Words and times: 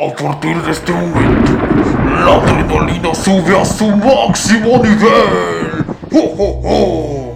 A 0.00 0.14
partir 0.14 0.56
de 0.62 0.70
este 0.70 0.92
momento, 0.92 1.50
la 2.24 2.36
adrenalina 2.36 3.12
sube 3.16 3.60
a 3.60 3.64
su 3.64 3.88
máximo 3.88 4.80
nivel. 4.80 5.84
¡Oh, 6.14 6.34
oh, 6.38 6.60
oh! 6.64 7.32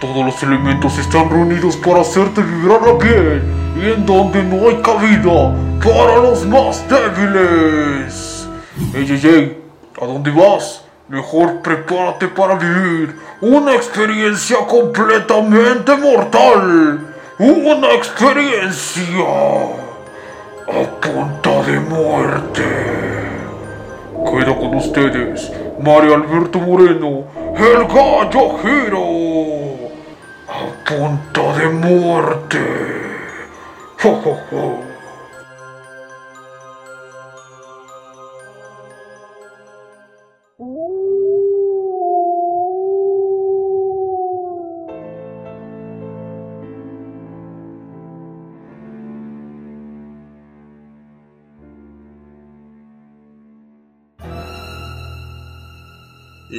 Todos 0.00 0.26
los 0.26 0.42
elementos 0.42 0.98
están 0.98 1.30
reunidos 1.30 1.76
para 1.76 2.00
hacerte 2.00 2.42
vibrar 2.42 2.82
la 2.82 2.98
piel 2.98 3.40
y 3.80 3.92
en 3.92 4.04
donde 4.04 4.42
no 4.42 4.68
hay 4.68 4.82
cabida 4.82 5.54
para 5.78 6.16
los 6.16 6.44
más 6.46 6.84
débiles. 6.88 8.48
Ey, 8.92 9.08
ey, 9.08 9.20
ey, 9.24 9.62
¿a 10.02 10.06
dónde 10.06 10.32
vas? 10.32 10.82
Mejor 11.06 11.62
prepárate 11.62 12.26
para 12.26 12.56
vivir 12.56 13.16
una 13.40 13.76
experiencia 13.76 14.56
completamente 14.66 15.96
mortal. 15.96 17.14
Una 17.38 17.92
experiencia 17.92 19.85
a 20.68 21.00
punta 21.00 21.62
de 21.62 21.78
muerte. 21.80 22.64
Queda 24.24 24.56
con 24.56 24.74
ustedes 24.74 25.52
Mario 25.80 26.14
Alberto 26.14 26.58
Moreno, 26.58 27.24
el 27.56 27.86
gallo 27.86 28.58
giro. 28.58 29.04
A 30.48 30.84
punta 30.84 31.58
de 31.58 31.68
muerte. 31.68 32.86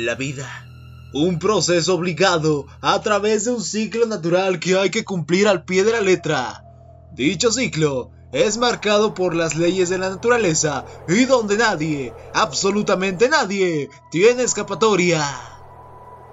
La 0.05 0.13
vida. 0.13 0.47
Un 1.11 1.39
proceso 1.39 1.95
obligado 1.95 2.67
a 2.81 3.01
través 3.01 3.45
de 3.45 3.51
un 3.51 3.63
ciclo 3.63 4.05
natural 4.05 4.59
que 4.59 4.77
hay 4.77 4.91
que 4.91 5.03
cumplir 5.03 5.47
al 5.47 5.65
pie 5.65 5.83
de 5.83 5.91
la 5.91 6.01
letra. 6.01 6.63
Dicho 7.15 7.51
ciclo 7.51 8.11
es 8.31 8.59
marcado 8.59 9.15
por 9.15 9.33
las 9.33 9.55
leyes 9.55 9.89
de 9.89 9.97
la 9.97 10.11
naturaleza 10.11 10.85
y 11.07 11.25
donde 11.25 11.57
nadie, 11.57 12.13
absolutamente 12.35 13.27
nadie, 13.27 13.89
tiene 14.11 14.43
escapatoria. 14.43 15.25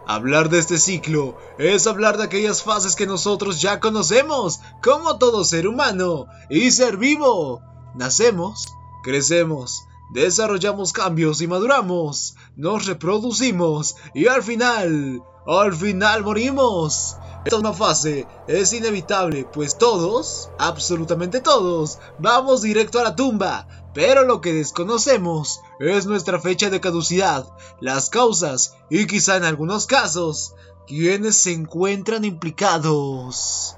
Hablar 0.07 0.51
de 0.51 0.59
este 0.59 0.77
ciclo 0.77 1.39
es 1.57 1.87
hablar 1.87 2.19
de 2.19 2.25
aquellas 2.25 2.63
fases 2.63 2.95
que 2.95 3.07
nosotros 3.07 3.63
ya 3.63 3.81
conocemos 3.81 4.61
como 4.83 5.17
todo 5.17 5.43
ser 5.43 5.67
humano 5.67 6.27
y 6.51 6.71
ser 6.71 6.99
vivo. 6.99 7.63
Nacemos, 7.95 8.67
crecemos, 9.03 9.87
desarrollamos 10.13 10.93
cambios 10.93 11.41
y 11.41 11.47
maduramos, 11.47 12.37
nos 12.57 12.87
reproducimos 12.87 13.97
y 14.15 14.27
al 14.27 14.43
final, 14.43 15.23
al 15.47 15.75
final 15.75 16.23
morimos. 16.23 17.17
Esta 17.45 17.59
una 17.59 17.75
fase 17.75 18.27
es 18.49 18.73
inevitable, 18.73 19.45
pues 19.53 19.77
todos, 19.77 20.51
absolutamente 20.59 21.41
todos, 21.41 21.99
vamos 22.19 22.63
directo 22.63 22.99
a 22.99 23.03
la 23.03 23.17
tumba, 23.17 23.69
pero 23.93 24.25
lo 24.25 24.41
que 24.41 24.55
desconocemos 24.55 25.61
es 25.79 26.07
nuestra 26.07 26.41
fecha 26.41 26.71
de 26.71 26.81
caducidad, 26.81 27.47
las 27.81 28.09
causas 28.09 28.77
y 28.89 29.07
quizá 29.07 29.37
en 29.37 29.45
algunos 29.45 29.87
casos, 29.87 30.55
quienes 30.87 31.37
se 31.37 31.53
encuentran 31.53 32.25
implicados. 32.25 33.77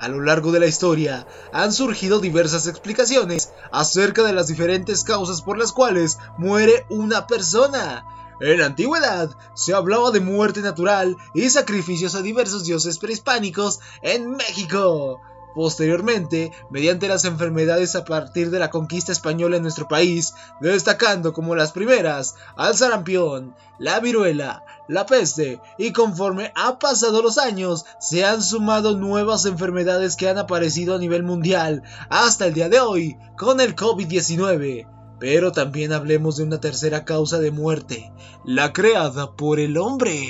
A 0.00 0.08
lo 0.08 0.22
largo 0.22 0.50
de 0.50 0.60
la 0.60 0.66
historia 0.66 1.26
han 1.52 1.74
surgido 1.74 2.20
diversas 2.20 2.66
explicaciones 2.66 3.52
acerca 3.70 4.22
de 4.22 4.32
las 4.32 4.46
diferentes 4.46 5.04
causas 5.04 5.42
por 5.42 5.58
las 5.58 5.72
cuales 5.72 6.16
muere 6.38 6.86
una 6.88 7.26
persona. 7.26 8.06
En 8.40 8.60
la 8.60 8.66
antigüedad 8.66 9.28
se 9.54 9.74
hablaba 9.74 10.10
de 10.10 10.20
muerte 10.20 10.62
natural 10.62 11.18
y 11.34 11.50
sacrificios 11.50 12.14
a 12.14 12.22
diversos 12.22 12.64
dioses 12.64 12.96
prehispánicos 12.96 13.80
en 14.00 14.30
México. 14.30 15.20
Posteriormente, 15.54 16.50
mediante 16.70 17.06
las 17.06 17.26
enfermedades 17.26 17.94
a 17.94 18.06
partir 18.06 18.50
de 18.50 18.58
la 18.58 18.70
conquista 18.70 19.12
española 19.12 19.56
en 19.56 19.62
nuestro 19.62 19.86
país, 19.86 20.32
destacando 20.62 21.34
como 21.34 21.54
las 21.54 21.72
primeras 21.72 22.36
al 22.56 22.74
sarampión, 22.74 23.54
la 23.78 24.00
viruela, 24.00 24.64
la 24.90 25.06
peste, 25.06 25.60
y 25.78 25.92
conforme 25.92 26.52
ha 26.56 26.80
pasado 26.80 27.22
los 27.22 27.38
años, 27.38 27.86
se 28.00 28.24
han 28.24 28.42
sumado 28.42 28.96
nuevas 28.96 29.46
enfermedades 29.46 30.16
que 30.16 30.28
han 30.28 30.36
aparecido 30.36 30.96
a 30.96 30.98
nivel 30.98 31.22
mundial 31.22 31.84
hasta 32.08 32.46
el 32.46 32.54
día 32.54 32.68
de 32.68 32.80
hoy 32.80 33.16
con 33.38 33.60
el 33.60 33.76
COVID-19. 33.76 34.88
Pero 35.20 35.52
también 35.52 35.92
hablemos 35.92 36.38
de 36.38 36.44
una 36.44 36.60
tercera 36.60 37.04
causa 37.04 37.38
de 37.38 37.52
muerte, 37.52 38.12
la 38.44 38.72
creada 38.72 39.36
por 39.36 39.60
el 39.60 39.76
hombre. 39.76 40.28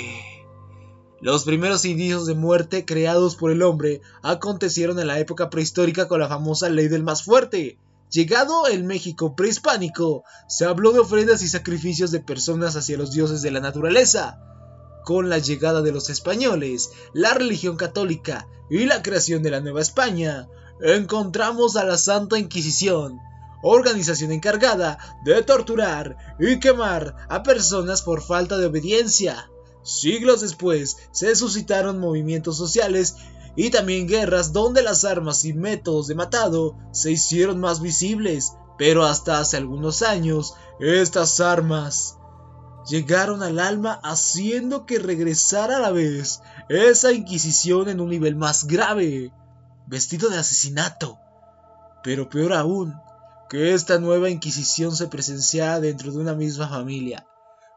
Los 1.21 1.43
primeros 1.43 1.83
indicios 1.85 2.27
de 2.27 2.35
muerte 2.35 2.85
creados 2.85 3.35
por 3.35 3.49
el 3.49 3.63
hombre 3.63 4.01
acontecieron 4.21 4.99
en 4.99 5.07
la 5.07 5.17
época 5.17 5.49
prehistórica 5.49 6.07
con 6.07 6.19
la 6.19 6.27
famosa 6.27 6.69
ley 6.69 6.87
del 6.87 7.03
más 7.03 7.23
fuerte. 7.23 7.79
Llegado 8.11 8.67
el 8.67 8.83
México 8.83 9.37
prehispánico, 9.37 10.25
se 10.49 10.65
habló 10.65 10.91
de 10.91 10.99
ofrendas 10.99 11.41
y 11.43 11.47
sacrificios 11.47 12.11
de 12.11 12.19
personas 12.19 12.75
hacia 12.75 12.97
los 12.97 13.13
dioses 13.13 13.41
de 13.41 13.51
la 13.51 13.61
naturaleza. 13.61 14.37
Con 15.05 15.29
la 15.29 15.37
llegada 15.37 15.81
de 15.81 15.93
los 15.93 16.09
españoles, 16.09 16.89
la 17.13 17.33
religión 17.33 17.77
católica 17.77 18.49
y 18.69 18.83
la 18.83 19.01
creación 19.01 19.43
de 19.43 19.51
la 19.51 19.61
Nueva 19.61 19.79
España, 19.79 20.49
encontramos 20.81 21.77
a 21.77 21.85
la 21.85 21.97
Santa 21.97 22.37
Inquisición, 22.37 23.17
organización 23.63 24.33
encargada 24.33 24.97
de 25.23 25.41
torturar 25.43 26.17
y 26.37 26.59
quemar 26.59 27.15
a 27.29 27.43
personas 27.43 28.01
por 28.01 28.21
falta 28.21 28.57
de 28.57 28.65
obediencia. 28.65 29.49
Siglos 29.83 30.41
después 30.41 30.97
se 31.13 31.33
suscitaron 31.37 31.97
movimientos 31.97 32.57
sociales 32.57 33.15
y 33.55 33.69
también 33.69 34.07
guerras 34.07 34.53
donde 34.53 34.81
las 34.81 35.05
armas 35.05 35.45
y 35.45 35.53
métodos 35.53 36.07
de 36.07 36.15
matado 36.15 36.77
se 36.91 37.11
hicieron 37.11 37.59
más 37.59 37.81
visibles, 37.81 38.53
pero 38.77 39.03
hasta 39.03 39.39
hace 39.39 39.57
algunos 39.57 40.01
años 40.01 40.55
estas 40.79 41.39
armas 41.39 42.17
llegaron 42.87 43.43
al 43.43 43.59
alma 43.59 43.99
haciendo 44.03 44.85
que 44.85 44.99
regresara 44.99 45.77
a 45.77 45.79
la 45.79 45.91
vez 45.91 46.41
esa 46.69 47.11
Inquisición 47.11 47.89
en 47.89 47.99
un 47.99 48.09
nivel 48.09 48.35
más 48.35 48.65
grave, 48.65 49.33
vestido 49.87 50.29
de 50.29 50.37
asesinato. 50.37 51.19
Pero 52.03 52.29
peor 52.29 52.53
aún, 52.53 52.95
que 53.49 53.73
esta 53.73 53.99
nueva 53.99 54.29
Inquisición 54.29 54.95
se 54.95 55.07
presenciara 55.07 55.79
dentro 55.79 56.11
de 56.11 56.17
una 56.17 56.33
misma 56.33 56.67
familia. 56.67 57.27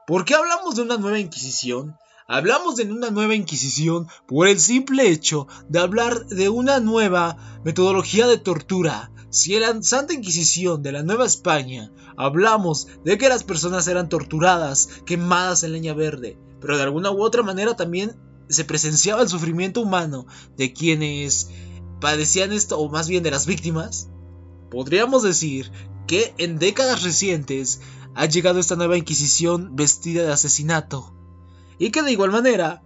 ¿Por 0.07 0.25
qué 0.25 0.35
hablamos 0.35 0.77
de 0.77 0.83
una 0.83 0.97
nueva 0.97 1.19
Inquisición? 1.19 1.99
Hablamos 2.27 2.77
de 2.77 2.85
una 2.85 3.11
nueva 3.11 3.35
Inquisición 3.35 4.09
por 4.27 4.49
el 4.49 4.59
simple 4.59 5.11
hecho 5.11 5.47
de 5.69 5.79
hablar 5.79 6.25
de 6.29 6.49
una 6.49 6.81
nueva 6.81 7.61
metodología 7.67 8.27
de 8.27 8.39
tortura. 8.39 9.13
Si 9.29 9.59
la 9.59 9.83
Santa 9.83 10.15
Inquisición 10.15 10.83
de 10.83 10.93
la 10.93 11.03
Nueva 11.03 11.27
España 11.27 11.93
hablamos 12.17 12.89
de 13.05 13.19
que 13.19 13.29
las 13.29 13.45
personas 13.45 13.89
eran 13.89 14.09
torturadas, 14.09 14.89
quemadas 15.05 15.65
en 15.65 15.73
leña 15.73 15.93
verde, 15.93 16.39
pero 16.63 16.79
de 16.79 16.85
alguna 16.85 17.11
u 17.11 17.23
otra 17.23 17.43
manera 17.43 17.77
también 17.77 18.17
se 18.49 18.65
presenciaba 18.65 19.21
el 19.21 19.29
sufrimiento 19.29 19.83
humano 19.83 20.25
de 20.57 20.73
quienes 20.73 21.51
padecían 22.01 22.55
esto, 22.55 22.79
o 22.79 22.89
más 22.89 23.07
bien 23.07 23.23
de 23.23 23.33
las 23.33 23.45
víctimas, 23.45 24.09
podríamos 24.71 25.23
decir 25.23 25.71
que 26.07 26.33
en 26.39 26.59
décadas 26.59 27.03
recientes 27.03 27.83
ha 28.15 28.25
llegado 28.25 28.61
esta 28.61 28.77
nueva 28.77 28.97
Inquisición 28.97 29.77
vestida 29.77 30.23
de 30.23 30.33
asesinato. 30.33 31.15
Y 31.79 31.91
que 31.91 32.03
de 32.03 32.13
igual 32.13 32.31
manera, 32.31 32.83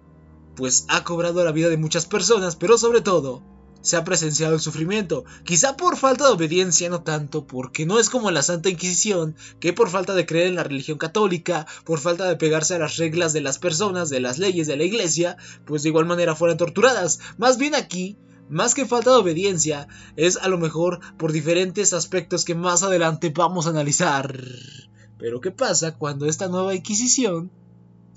pues 0.56 0.86
ha 0.88 1.04
cobrado 1.04 1.44
la 1.44 1.52
vida 1.52 1.68
de 1.68 1.76
muchas 1.76 2.06
personas, 2.06 2.56
pero 2.56 2.78
sobre 2.78 3.00
todo, 3.00 3.42
se 3.80 3.96
ha 3.96 4.04
presenciado 4.04 4.54
el 4.54 4.60
sufrimiento. 4.60 5.24
Quizá 5.44 5.76
por 5.76 5.96
falta 5.96 6.24
de 6.24 6.32
obediencia, 6.32 6.90
no 6.90 7.02
tanto, 7.02 7.46
porque 7.46 7.86
no 7.86 7.98
es 7.98 8.10
como 8.10 8.30
la 8.30 8.42
Santa 8.42 8.68
Inquisición, 8.68 9.36
que 9.60 9.72
por 9.72 9.88
falta 9.88 10.14
de 10.14 10.26
creer 10.26 10.48
en 10.48 10.56
la 10.56 10.64
religión 10.64 10.98
católica, 10.98 11.66
por 11.84 12.00
falta 12.00 12.28
de 12.28 12.36
pegarse 12.36 12.74
a 12.74 12.78
las 12.78 12.96
reglas 12.96 13.32
de 13.32 13.40
las 13.40 13.58
personas, 13.58 14.10
de 14.10 14.20
las 14.20 14.38
leyes 14.38 14.66
de 14.66 14.76
la 14.76 14.84
iglesia, 14.84 15.36
pues 15.64 15.82
de 15.82 15.90
igual 15.90 16.06
manera 16.06 16.34
fueran 16.34 16.58
torturadas. 16.58 17.20
Más 17.36 17.58
bien 17.58 17.74
aquí, 17.74 18.18
más 18.48 18.74
que 18.74 18.86
falta 18.86 19.10
de 19.10 19.16
obediencia, 19.16 19.88
es 20.16 20.36
a 20.38 20.48
lo 20.48 20.58
mejor 20.58 21.00
por 21.16 21.32
diferentes 21.32 21.92
aspectos 21.92 22.44
que 22.44 22.54
más 22.54 22.82
adelante 22.82 23.32
vamos 23.34 23.66
a 23.66 23.70
analizar. 23.70 24.42
Pero 25.18 25.40
¿qué 25.40 25.50
pasa 25.50 25.96
cuando 25.96 26.26
esta 26.26 26.48
nueva 26.48 26.74
Inquisición 26.74 27.50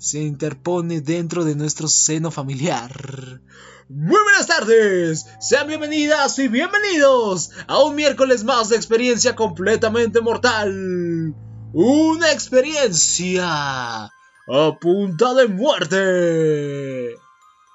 se 0.02 0.18
interpone 0.18 1.00
dentro 1.00 1.44
de 1.44 1.54
nuestro 1.54 1.86
seno 1.86 2.32
familiar? 2.32 3.40
Muy 3.88 4.20
buenas 4.20 4.48
tardes, 4.48 5.26
sean 5.38 5.68
bienvenidas 5.68 6.36
y 6.40 6.48
bienvenidos 6.48 7.52
a 7.68 7.80
un 7.84 7.94
miércoles 7.94 8.42
más 8.42 8.68
de 8.68 8.74
experiencia 8.74 9.36
completamente 9.36 10.20
mortal. 10.20 11.36
Una 11.72 12.32
experiencia 12.32 13.44
a 13.46 14.78
punta 14.80 15.34
de 15.34 15.46
muerte. 15.46 17.14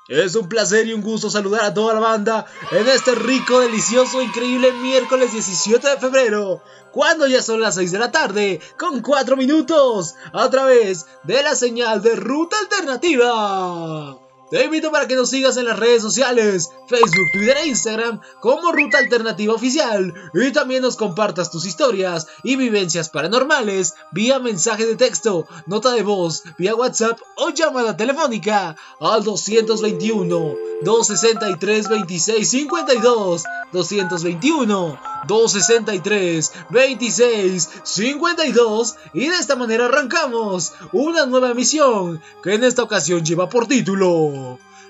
Es 0.07 0.35
un 0.35 0.47
placer 0.47 0.87
y 0.87 0.93
un 0.93 1.01
gusto 1.01 1.29
saludar 1.29 1.65
a 1.65 1.73
toda 1.73 1.93
la 1.93 1.99
banda 1.99 2.45
en 2.71 2.87
este 2.87 3.13
rico, 3.13 3.59
delicioso, 3.59 4.21
increíble 4.21 4.71
miércoles 4.71 5.33
17 5.33 5.85
de 5.85 5.97
febrero, 5.97 6.63
cuando 6.93 7.27
ya 7.27 7.41
son 7.41 7.59
las 7.59 7.75
6 7.75 7.91
de 7.91 7.99
la 7.99 8.09
tarde, 8.09 8.61
con 8.77 9.01
4 9.01 9.35
minutos, 9.35 10.15
a 10.31 10.49
través 10.49 11.07
de 11.23 11.43
la 11.43 11.55
señal 11.55 12.01
de 12.01 12.15
Ruta 12.15 12.55
Alternativa. 12.57 14.26
Te 14.49 14.63
invito 14.63 14.91
para 14.91 15.07
que 15.07 15.17
nos 15.17 15.29
sigas 15.29 15.57
en 15.57 15.65
las 15.65 15.77
redes 15.77 16.01
sociales, 16.01 16.69
Facebook, 16.87 17.31
Twitter 17.33 17.57
e 17.57 17.67
Instagram 17.67 18.21
como 18.39 18.71
Ruta 18.71 18.97
Alternativa 18.97 19.53
Oficial. 19.53 20.13
Y 20.33 20.51
también 20.53 20.83
nos 20.83 20.95
compartas 20.95 21.51
tus 21.51 21.65
historias 21.65 22.27
y 22.43 22.55
vivencias 22.55 23.09
paranormales 23.09 23.95
vía 24.13 24.39
mensaje 24.39 24.85
de 24.85 24.95
texto, 24.95 25.45
nota 25.65 25.91
de 25.91 26.03
voz, 26.03 26.43
vía 26.57 26.75
WhatsApp 26.75 27.19
o 27.35 27.49
llamada 27.49 27.97
telefónica 27.97 28.77
al 29.01 29.23
221 29.25 30.55
263 30.81 31.89
2652 31.89 33.43
221 33.73 34.99
263 35.27 36.51
26 36.69 37.69
52 37.83 38.95
y 39.13 39.27
de 39.27 39.35
esta 39.35 39.55
manera 39.55 39.85
arrancamos 39.85 40.73
una 40.93 41.25
nueva 41.25 41.51
emisión 41.51 42.21
que 42.43 42.53
en 42.53 42.63
esta 42.63 42.83
ocasión 42.83 43.25
lleva 43.25 43.49
por 43.49 43.67
título 43.67 44.36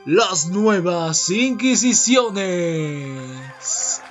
Las 0.05 0.47
nuevas 0.47 1.29
Inquisiciones. 1.29 4.01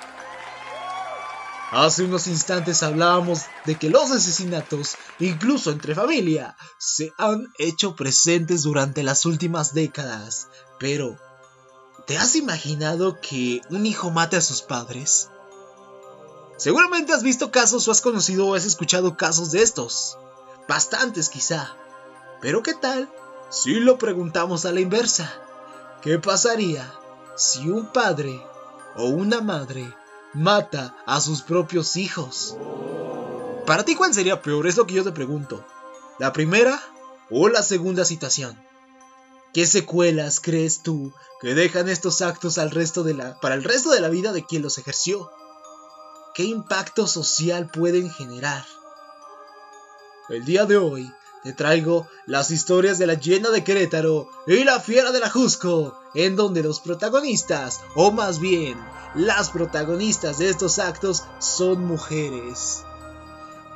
Hace 1.71 2.03
unos 2.03 2.27
instantes 2.27 2.81
hablábamos 2.81 3.41
de 3.65 3.75
que 3.75 3.89
los 3.89 4.09
asesinatos, 4.11 4.95
incluso 5.19 5.71
entre 5.71 5.95
familia, 5.95 6.55
se 6.77 7.11
han 7.17 7.51
hecho 7.57 7.95
presentes 7.95 8.63
durante 8.63 9.03
las 9.03 9.25
últimas 9.25 9.73
décadas. 9.73 10.47
Pero, 10.79 11.17
¿te 12.05 12.17
has 12.17 12.35
imaginado 12.35 13.19
que 13.19 13.61
un 13.69 13.85
hijo 13.85 14.11
mate 14.11 14.37
a 14.37 14.41
sus 14.41 14.61
padres? 14.61 15.29
Seguramente 16.57 17.11
has 17.11 17.23
visto 17.23 17.51
casos 17.51 17.87
o 17.87 17.91
has 17.91 18.01
conocido 18.01 18.47
o 18.47 18.55
has 18.55 18.65
escuchado 18.65 19.17
casos 19.17 19.51
de 19.51 19.61
estos. 19.61 20.17
Bastantes 20.69 21.29
quizá. 21.29 21.75
Pero 22.39 22.63
¿qué 22.63 22.75
tal 22.75 23.11
si 23.49 23.79
lo 23.79 23.97
preguntamos 23.97 24.65
a 24.65 24.71
la 24.71 24.79
inversa? 24.79 25.33
¿Qué 26.01 26.19
pasaría 26.19 26.91
si 27.35 27.69
un 27.69 27.87
padre 27.87 28.41
o 28.95 29.05
una 29.05 29.41
madre 29.41 29.93
mata 30.33 30.95
a 31.05 31.21
sus 31.21 31.41
propios 31.41 31.95
hijos? 31.95 32.57
Para 33.65 33.83
ti, 33.83 33.95
¿cuál 33.95 34.13
sería 34.13 34.41
peor? 34.41 34.67
Es 34.67 34.77
lo 34.77 34.87
que 34.87 34.95
yo 34.95 35.03
te 35.03 35.11
pregunto. 35.11 35.65
¿La 36.19 36.33
primera 36.33 36.81
o 37.29 37.49
la 37.49 37.63
segunda 37.63 38.05
situación? 38.05 38.57
¿Qué 39.53 39.65
secuelas 39.65 40.39
crees 40.39 40.83
tú 40.83 41.13
que 41.41 41.55
dejan 41.55 41.89
estos 41.89 42.21
actos 42.21 42.57
al 42.57 42.71
resto 42.71 43.03
de 43.03 43.13
la, 43.13 43.39
para 43.39 43.55
el 43.55 43.63
resto 43.63 43.91
de 43.91 44.01
la 44.01 44.09
vida 44.09 44.31
de 44.31 44.45
quien 44.45 44.61
los 44.61 44.77
ejerció? 44.77 45.31
¿Qué 46.33 46.43
impacto 46.43 47.07
social 47.07 47.69
pueden 47.69 48.11
generar? 48.11 48.65
El 50.29 50.45
día 50.45 50.65
de 50.65 50.77
hoy 50.77 51.11
te 51.47 51.53
traigo 51.53 52.09
las 52.25 52.51
historias 52.51 52.97
de 52.97 53.07
la 53.07 53.13
llena 53.13 53.49
de 53.51 53.63
Querétaro 53.63 54.27
y 54.47 54.65
la 54.65 54.81
fiera 54.81 55.13
de 55.13 55.21
la 55.21 55.29
Jusco, 55.29 55.97
en 56.13 56.35
donde 56.35 56.61
los 56.61 56.81
protagonistas, 56.81 57.79
o 57.95 58.11
más 58.11 58.41
bien, 58.41 58.77
las 59.15 59.51
protagonistas 59.51 60.39
de 60.39 60.49
estos 60.49 60.77
actos 60.77 61.23
son 61.39 61.85
mujeres. 61.85 62.83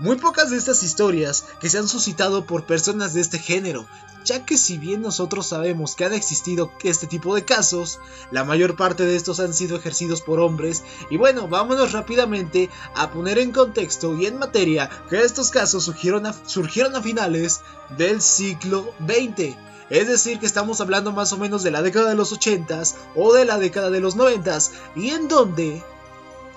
Muy 0.01 0.17
pocas 0.17 0.51
de 0.51 0.57
estas 0.57 0.83
historias 0.83 1.45
que 1.59 1.69
se 1.69 1.77
han 1.77 1.87
suscitado 1.87 2.45
por 2.45 2.65
personas 2.65 3.13
de 3.13 3.21
este 3.21 3.39
género 3.39 3.87
ya 4.23 4.45
que 4.45 4.57
si 4.57 4.77
bien 4.77 5.01
nosotros 5.01 5.47
sabemos 5.47 5.95
que 5.95 6.05
han 6.05 6.13
existido 6.13 6.71
este 6.83 7.07
tipo 7.07 7.35
de 7.35 7.45
casos, 7.45 7.99
la 8.31 8.43
mayor 8.43 8.75
parte 8.75 9.05
de 9.05 9.15
estos 9.15 9.39
han 9.39 9.53
sido 9.53 9.77
ejercidos 9.77 10.21
por 10.21 10.39
hombres, 10.39 10.83
y 11.09 11.17
bueno, 11.17 11.47
vámonos 11.47 11.91
rápidamente 11.91 12.69
a 12.95 13.11
poner 13.11 13.39
en 13.39 13.51
contexto 13.51 14.15
y 14.15 14.25
en 14.25 14.37
materia 14.37 14.89
que 15.09 15.21
estos 15.21 15.49
casos 15.49 15.83
surgieron 15.83 16.25
a, 16.25 17.01
finales 17.01 17.61
del 17.97 18.21
siglo 18.21 18.93
XX. 18.99 19.55
Es 19.89 20.07
decir, 20.07 20.39
que 20.39 20.45
estamos 20.45 20.79
hablando 20.79 21.11
más 21.11 21.33
o 21.33 21.37
menos 21.37 21.63
de 21.63 21.71
la 21.71 21.81
década 21.81 22.09
de 22.09 22.15
los 22.15 22.31
80s 22.31 22.95
o 23.15 23.33
de 23.33 23.43
la 23.43 23.57
década 23.57 23.89
de 23.89 23.99
los 23.99 24.15
90s, 24.15 24.71
y 24.95 25.09
en 25.09 25.27
donde 25.27 25.83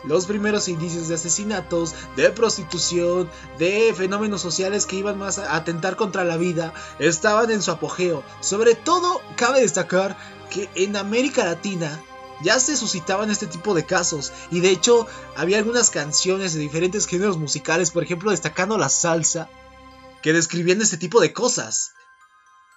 los 0.06 0.26
primeros 0.26 0.68
indicios 0.68 1.08
de 1.08 1.14
asesinatos, 1.14 1.94
de 2.16 2.30
prostitución, 2.30 3.30
de 3.58 3.92
fenómenos 3.96 4.40
sociales 4.42 4.86
que 4.86 4.96
iban 4.96 5.18
más 5.18 5.38
a 5.38 5.56
atentar 5.56 5.96
contra 5.96 6.24
la 6.24 6.36
vida, 6.36 6.72
estaban 6.98 7.50
en 7.50 7.62
su 7.62 7.70
apogeo. 7.70 8.22
Sobre 8.40 8.74
todo, 8.74 9.20
cabe 9.36 9.60
destacar 9.60 10.16
que 10.50 10.68
en 10.74 10.96
América 10.96 11.44
Latina 11.44 12.02
ya 12.42 12.58
se 12.60 12.76
suscitaban 12.76 13.30
este 13.30 13.46
tipo 13.46 13.74
de 13.74 13.86
casos 13.86 14.32
y 14.50 14.60
de 14.60 14.70
hecho 14.70 15.06
había 15.36 15.58
algunas 15.58 15.90
canciones 15.90 16.52
de 16.52 16.60
diferentes 16.60 17.06
géneros 17.06 17.38
musicales, 17.38 17.90
por 17.90 18.02
ejemplo 18.02 18.30
destacando 18.30 18.76
la 18.76 18.88
salsa, 18.88 19.48
que 20.22 20.32
describían 20.32 20.82
este 20.82 20.96
tipo 20.96 21.20
de 21.20 21.32
cosas 21.32 21.93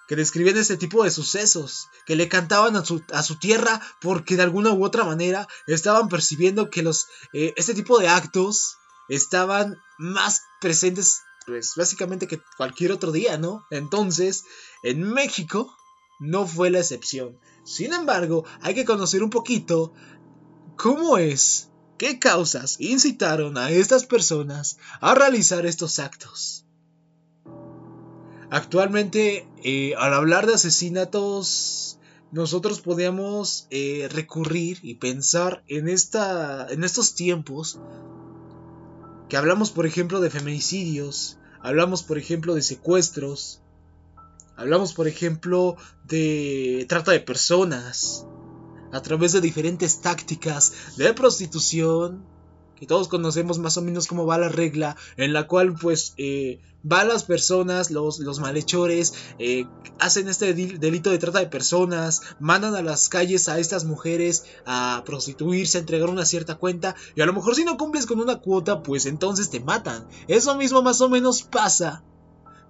que 0.08 0.16
describían 0.16 0.56
este 0.56 0.78
tipo 0.78 1.04
de 1.04 1.10
sucesos, 1.10 1.88
que 2.06 2.16
le 2.16 2.28
cantaban 2.28 2.74
a 2.76 2.84
su, 2.84 3.36
tierra 3.38 3.80
porque 4.00 4.36
de 4.36 4.42
alguna 4.42 4.72
u 4.72 4.82
otra 4.82 5.04
manera 5.04 5.46
estaban 5.66 6.08
percibiendo 6.08 6.70
que 6.70 6.82
los, 6.82 7.06
eh, 7.34 7.52
este 7.56 7.74
tipo 7.74 7.98
de 7.98 8.08
actos 8.08 8.78
estaban 9.10 9.76
más 9.98 10.42
presentes, 10.62 11.20
pues 11.46 11.74
básicamente 11.76 12.26
que 12.26 12.40
cualquier 12.56 12.92
otro 12.92 13.12
día, 13.12 13.36
¿no? 13.36 13.66
Entonces, 13.70 14.44
en 14.82 15.02
México 15.02 15.76
no 16.18 16.46
fue 16.46 16.70
la 16.70 16.80
excepción. 16.80 17.38
Sin 17.64 17.92
embargo, 17.92 18.46
hay 18.62 18.74
que 18.74 18.86
conocer 18.86 19.22
un 19.22 19.30
poquito 19.30 19.92
cómo 20.76 21.18
es, 21.18 21.68
qué 21.98 22.18
causas 22.18 22.76
incitaron 22.80 23.58
a 23.58 23.70
estas 23.70 24.06
personas 24.06 24.78
a 25.02 25.14
realizar 25.14 25.66
estos 25.66 25.98
actos. 25.98 26.64
Actualmente, 28.50 29.46
eh, 29.62 29.94
al 29.98 30.14
hablar 30.14 30.46
de 30.46 30.54
asesinatos, 30.54 31.98
nosotros 32.32 32.80
podíamos 32.80 33.66
eh, 33.70 34.08
recurrir 34.10 34.78
y 34.82 34.94
pensar 34.94 35.62
en, 35.66 35.88
esta, 35.88 36.66
en 36.70 36.82
estos 36.84 37.14
tiempos 37.14 37.78
que 39.28 39.36
hablamos, 39.36 39.70
por 39.70 39.84
ejemplo, 39.84 40.20
de 40.20 40.30
feminicidios, 40.30 41.38
hablamos, 41.60 42.02
por 42.02 42.16
ejemplo, 42.16 42.54
de 42.54 42.62
secuestros, 42.62 43.60
hablamos, 44.56 44.94
por 44.94 45.08
ejemplo, 45.08 45.76
de 46.04 46.86
trata 46.88 47.12
de 47.12 47.20
personas, 47.20 48.26
a 48.92 49.02
través 49.02 49.32
de 49.32 49.42
diferentes 49.42 50.00
tácticas 50.00 50.96
de 50.96 51.12
prostitución, 51.12 52.24
que 52.78 52.86
todos 52.86 53.08
conocemos 53.08 53.58
más 53.58 53.76
o 53.76 53.82
menos 53.82 54.06
cómo 54.06 54.26
va 54.26 54.38
la 54.38 54.48
regla, 54.48 54.96
en 55.16 55.32
la 55.32 55.46
cual 55.46 55.74
pues 55.74 56.14
eh, 56.16 56.60
van 56.82 57.08
las 57.08 57.24
personas, 57.24 57.90
los, 57.90 58.20
los 58.20 58.38
malhechores, 58.40 59.14
eh, 59.38 59.66
hacen 59.98 60.28
este 60.28 60.54
delito 60.54 61.10
de 61.10 61.18
trata 61.18 61.40
de 61.40 61.46
personas, 61.46 62.22
mandan 62.38 62.74
a 62.74 62.82
las 62.82 63.08
calles 63.08 63.48
a 63.48 63.58
estas 63.58 63.84
mujeres 63.84 64.44
a 64.64 65.02
prostituirse, 65.04 65.78
a 65.78 65.80
entregar 65.80 66.08
una 66.08 66.24
cierta 66.24 66.56
cuenta, 66.56 66.94
y 67.14 67.20
a 67.20 67.26
lo 67.26 67.32
mejor 67.32 67.54
si 67.54 67.64
no 67.64 67.76
cumples 67.76 68.06
con 68.06 68.20
una 68.20 68.36
cuota, 68.36 68.82
pues 68.82 69.06
entonces 69.06 69.50
te 69.50 69.60
matan. 69.60 70.06
Eso 70.28 70.56
mismo 70.56 70.82
más 70.82 71.00
o 71.00 71.08
menos 71.08 71.42
pasa 71.42 72.02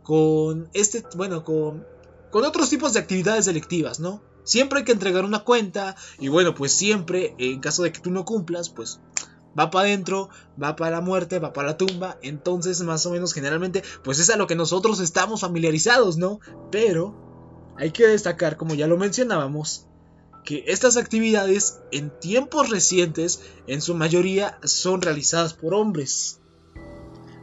con 0.03 0.71
este, 0.73 1.05
bueno, 1.17 1.45
con, 1.45 1.87
con 2.31 2.45
otros 2.45 2.71
tipos 2.71 2.95
de 2.95 3.01
actividades 3.01 3.45
delictivas, 3.45 4.01
¿no? 4.01 4.23
Siempre 4.43 4.79
hay 4.79 4.85
que 4.87 4.93
entregar 4.93 5.27
una 5.27 5.41
cuenta 5.41 5.95
y 6.19 6.29
bueno, 6.29 6.55
pues 6.55 6.73
siempre, 6.73 7.35
en 7.37 7.61
caso 7.61 7.83
de 7.83 7.93
que 7.93 8.01
tú 8.01 8.11
no 8.11 8.25
cumplas, 8.25 8.71
pues 8.71 8.99
va 9.59 9.71
para 9.71 9.89
adentro, 9.89 10.29
va 10.63 10.77
para 10.77 10.97
la 10.97 11.01
muerte, 11.01 11.39
va 11.39 11.53
para 11.53 11.69
la 11.69 11.77
tumba. 11.77 12.19
Entonces, 12.23 12.81
más 12.83 13.05
o 13.07 13.11
menos, 13.11 13.33
generalmente, 13.33 13.83
pues 14.05 14.19
es 14.19 14.31
a 14.31 14.37
lo 14.37 14.47
que 14.47 14.55
nosotros 14.55 15.01
estamos 15.01 15.41
familiarizados, 15.41 16.17
¿no? 16.17 16.41
Pero 16.71 17.15
hay 17.77 17.91
que 17.91 18.07
destacar, 18.07 18.57
como 18.57 18.75
ya 18.75 18.87
lo 18.87 18.97
mencionábamos, 18.97 19.87
que 20.45 20.65
estas 20.67 20.97
actividades 20.97 21.81
en 21.93 22.11
tiempos 22.21 22.71
recientes, 22.71 23.43
en 23.67 23.83
su 23.83 23.95
mayoría, 23.95 24.59
son 24.65 25.03
realizadas 25.03 25.55
por 25.55 25.75
hombres. 25.75 26.41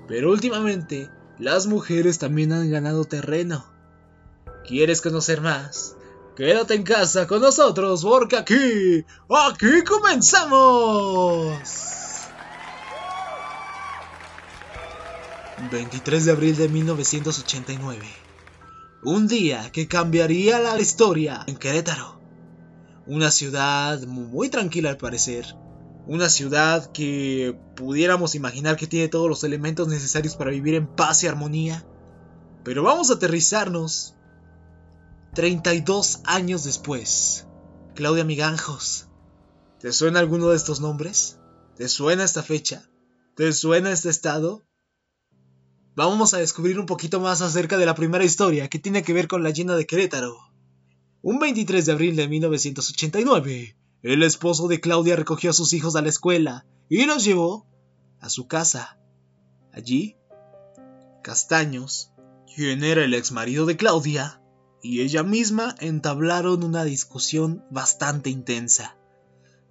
Pero 0.07 0.31
últimamente, 0.31 1.10
las 1.38 1.67
mujeres 1.67 2.19
también 2.19 2.53
han 2.53 2.72
ganado 2.72 3.05
terreno. 3.05 3.65
¿Quieres 4.67 5.01
conocer 5.01 5.41
más? 5.41 5.95
Quédate 6.36 6.74
en 6.74 6.84
casa 6.84 7.27
con 7.27 7.41
nosotros 7.41 8.03
porque 8.03 8.38
aquí, 8.38 9.05
aquí 9.29 9.84
comenzamos. 9.88 11.94
23 15.69 16.25
de 16.25 16.31
abril 16.31 16.55
de 16.55 16.69
1989. 16.69 18.05
Un 19.03 19.27
día 19.27 19.72
que 19.72 19.88
cambiaría 19.88 20.60
la 20.60 20.79
historia 20.79 21.43
en 21.48 21.57
Querétaro. 21.57 22.19
Una 23.07 23.31
ciudad 23.31 24.01
muy 24.03 24.50
tranquila 24.50 24.89
al 24.89 24.98
parecer. 24.98 25.55
Una 26.07 26.29
ciudad 26.29 26.91
que 26.91 27.57
pudiéramos 27.75 28.36
imaginar 28.36 28.77
que 28.77 28.88
tiene 28.88 29.07
todos 29.07 29.29
los 29.29 29.43
elementos 29.43 29.88
necesarios 29.88 30.36
para 30.36 30.51
vivir 30.51 30.75
en 30.75 30.88
paz 30.88 31.24
y 31.24 31.27
armonía. 31.27 31.86
Pero 32.63 32.84
vamos 32.84 33.10
a 33.10 33.15
aterrizarnos 33.15 34.15
32 35.34 36.22
años 36.25 36.63
después. 36.63 37.48
Claudia 37.95 38.24
Miganjos. 38.24 39.07
¿Te 39.79 39.91
suena 39.93 40.19
alguno 40.19 40.50
de 40.50 40.57
estos 40.57 40.79
nombres? 40.79 41.39
¿Te 41.75 41.88
suena 41.89 42.24
esta 42.24 42.43
fecha? 42.43 42.89
¿Te 43.36 43.51
suena 43.53 43.91
este 43.91 44.10
estado? 44.10 44.64
Vamos 45.95 46.33
a 46.33 46.39
descubrir 46.39 46.77
un 46.77 46.85
poquito 46.85 47.21
más 47.21 47.41
acerca 47.41 47.77
de 47.77 47.85
la 47.85 47.95
primera 47.95 48.25
historia 48.25 48.67
que 48.67 48.79
tiene 48.79 49.01
que 49.01 49.13
ver 49.13 49.29
con 49.29 49.43
la 49.43 49.51
llena 49.51 49.77
de 49.77 49.87
Querétaro. 49.87 50.35
Un 51.21 51.39
23 51.39 51.85
de 51.85 51.91
abril 51.93 52.17
de 52.17 52.27
1989, 52.27 53.77
el 54.03 54.23
esposo 54.23 54.67
de 54.67 54.81
Claudia 54.81 55.15
recogió 55.15 55.51
a 55.51 55.53
sus 55.53 55.71
hijos 55.71 55.95
a 55.95 56.01
la 56.01 56.09
escuela 56.09 56.65
y 56.89 57.05
los 57.05 57.23
llevó 57.23 57.65
a 58.19 58.29
su 58.29 58.45
casa. 58.45 58.99
Allí, 59.71 60.17
Castaños, 61.23 62.11
quien 62.53 62.83
era 62.83 63.05
el 63.05 63.13
ex 63.13 63.31
marido 63.31 63.65
de 63.65 63.77
Claudia, 63.77 64.41
y 64.83 64.99
ella 64.99 65.23
misma 65.23 65.75
entablaron 65.79 66.65
una 66.65 66.83
discusión 66.83 67.63
bastante 67.71 68.29
intensa. 68.29 68.97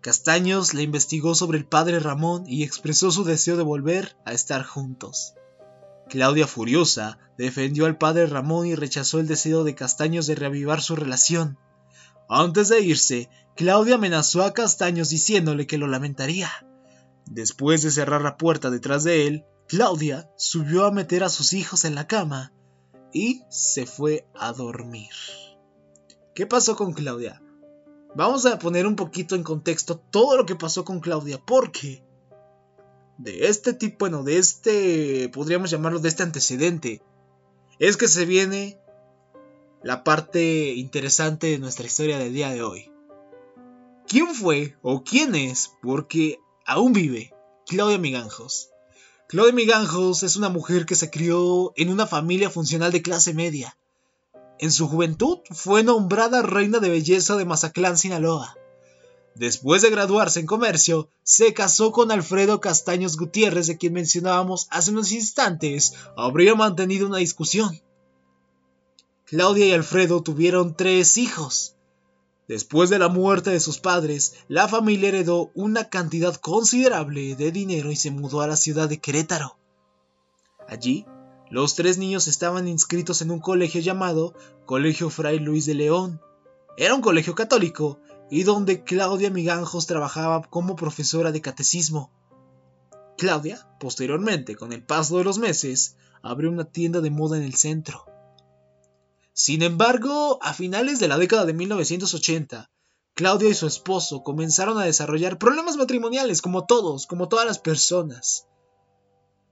Castaños 0.01 0.73
le 0.73 0.85
investigó 0.85 1.35
sobre 1.35 1.59
el 1.59 1.67
padre 1.67 2.01
Ramón 2.01 2.45
y 2.47 2.63
expresó 2.63 3.11
su 3.11 3.25
deseo 3.25 3.59
de 3.59 3.63
volver 3.63 4.17
a 4.25 4.33
estar 4.33 4.65
juntos. 4.65 5.35
Claudia, 6.09 6.47
furiosa, 6.47 7.19
defendió 7.39 7.87
al 7.87 7.99
padre 7.99 8.27
Ramón 8.27 8.67
y 8.67 8.75
rechazó 8.75 9.21
el 9.21 9.27
deseo 9.27 9.65
de 9.65 9.75
Castaños 9.75 10.27
de 10.27 10.35
reavivar 10.35 10.81
su 10.81 10.97
relación. 10.97 11.59
Antes 12.29 12.69
de 12.69 12.81
irse, 12.81 13.29
Claudia 13.57 13.97
amenazó 13.97 14.43
a 14.43 14.53
Castaños 14.53 15.09
diciéndole 15.09 15.67
que 15.67 15.79
lo 15.79 15.87
lamentaría. 15.87 16.51
Después 17.27 17.83
de 17.83 17.91
cerrar 17.91 18.23
la 18.23 18.37
puerta 18.37 18.71
detrás 18.71 19.05
de 19.05 19.27
él, 19.27 19.45
Claudia 19.69 20.31
subió 20.37 20.85
a 20.85 20.91
meter 20.91 21.25
a 21.25 21.29
sus 21.29 21.53
hijos 21.53 21.85
en 21.85 21.95
la 21.95 22.07
cama 22.07 22.53
y 23.13 23.43
se 23.49 23.87
fue 23.87 24.27
a 24.35 24.53
dormir. 24.53 25.13
¿Qué 26.35 26.47
pasó 26.47 26.77
con 26.77 26.93
Claudia? 26.93 27.41
Vamos 28.15 28.45
a 28.47 28.59
poner 28.59 28.87
un 28.87 28.97
poquito 28.97 29.35
en 29.35 29.43
contexto 29.43 29.99
todo 29.99 30.37
lo 30.37 30.47
que 30.47 30.57
pasó 30.57 30.85
con 30.85 31.01
Claudia, 31.01 31.41
porque 31.45 32.05
de 33.19 33.49
este 33.49 33.73
tipo, 33.73 33.97
bueno, 34.01 34.23
de 34.23 34.39
este, 34.39 35.29
podríamos 35.33 35.71
llamarlo 35.71 36.01
de 36.01 36.09
este 36.09 36.23
antecedente, 36.23 37.03
es 37.79 37.97
que 37.97 38.09
se 38.09 38.25
viene 38.25 38.79
la 39.83 40.05
parte 40.05 40.73
interesante 40.75 41.49
de 41.49 41.59
nuestra 41.59 41.87
historia 41.87 42.19
del 42.19 42.33
día 42.33 42.51
de 42.51 42.63
hoy. 42.63 42.91
¿Quién 44.07 44.35
fue 44.35 44.77
o 44.83 45.03
quién 45.03 45.35
es? 45.35 45.73
Porque 45.83 46.39
aún 46.67 46.93
vive 46.93 47.35
Claudia 47.67 47.99
Miganjos. 47.99 48.71
Claudia 49.29 49.53
Miganjos 49.53 50.23
es 50.23 50.37
una 50.37 50.49
mujer 50.49 50.87
que 50.87 50.95
se 50.95 51.11
crió 51.11 51.73
en 51.77 51.89
una 51.89 52.07
familia 52.07 52.51
funcional 52.51 52.93
de 52.93 53.03
clase 53.03 53.35
media. 53.35 53.77
En 54.59 54.71
su 54.71 54.89
juventud 54.89 55.39
fue 55.51 55.83
nombrada 55.83 56.43
reina 56.43 56.79
de 56.79 56.91
belleza 56.91 57.37
de 57.37 57.45
Mazatlán, 57.45 57.99
Sinaloa. 57.99 58.57
Después 59.35 59.83
de 59.83 59.91
graduarse 59.91 60.39
en 60.39 60.47
comercio, 60.47 61.09
se 61.25 61.55
casó 61.55 61.91
con 61.91 62.13
Alfredo 62.13 62.61
Castaños 62.61 63.17
Gutiérrez, 63.17 63.67
de 63.67 63.77
quien 63.77 63.93
mencionábamos 63.93 64.69
hace 64.71 64.93
unos 64.93 65.11
instantes. 65.11 65.95
Habría 66.17 66.55
mantenido 66.55 67.09
una 67.09 67.19
discusión. 67.19 67.81
Claudia 69.27 69.67
y 69.67 69.73
Alfredo 69.73 70.23
tuvieron 70.23 70.77
tres 70.77 71.17
hijos. 71.17 71.75
Después 72.47 72.91
de 72.91 72.99
la 72.99 73.09
muerte 73.09 73.51
de 73.51 73.59
sus 73.59 73.79
padres, 73.79 74.35
la 74.49 74.69
familia 74.69 75.09
heredó 75.09 75.51
una 75.55 75.89
cantidad 75.89 76.37
considerable 76.37 77.35
de 77.35 77.51
dinero 77.51 77.91
y 77.91 77.97
se 77.97 78.11
mudó 78.11 78.43
a 78.43 78.47
la 78.47 78.57
ciudad 78.57 78.89
de 78.89 78.99
Querétaro. 78.99 79.57
Allí, 80.69 81.07
los 81.51 81.75
tres 81.75 81.99
niños 81.99 82.29
estaban 82.29 82.69
inscritos 82.69 83.23
en 83.23 83.31
un 83.31 83.41
colegio 83.41 83.81
llamado 83.81 84.35
Colegio 84.67 85.11
Fray 85.11 85.39
Luis 85.39 85.67
de 85.67 85.75
León. 85.75 86.21
Era 86.77 86.95
un 86.95 87.01
colegio 87.01 87.35
católico 87.35 87.99
y 88.31 88.45
donde 88.45 88.83
Claudia 88.85 89.31
Miganjos 89.31 89.87
trabajaba 89.87 90.43
como 90.43 90.77
profesora 90.77 91.33
de 91.33 91.41
catecismo. 91.41 92.11
Claudia, 93.17 93.69
posteriormente, 93.79 94.57
con 94.57 94.73
el 94.73 94.83
paso 94.83 95.19
de 95.19 95.25
los 95.25 95.39
meses, 95.39 95.97
abrió 96.23 96.51
una 96.51 96.65
tienda 96.65 97.01
de 97.01 97.11
moda 97.11 97.37
en 97.37 97.45
el 97.45 97.55
centro. 97.55 98.07
Sin 99.33 99.63
embargo, 99.63 100.39
a 100.43 100.55
finales 100.55 101.01
de 101.01 101.09
la 101.09 101.19
década 101.19 101.45
de 101.45 101.55
1980, 101.55 102.71
Claudia 103.15 103.49
y 103.49 103.55
su 103.55 103.67
esposo 103.67 104.23
comenzaron 104.23 104.79
a 104.79 104.85
desarrollar 104.85 105.39
problemas 105.39 105.77
matrimoniales 105.77 106.43
como 106.43 106.67
todos, 106.67 107.07
como 107.07 107.29
todas 107.29 107.47
las 107.47 107.59
personas. 107.59 108.47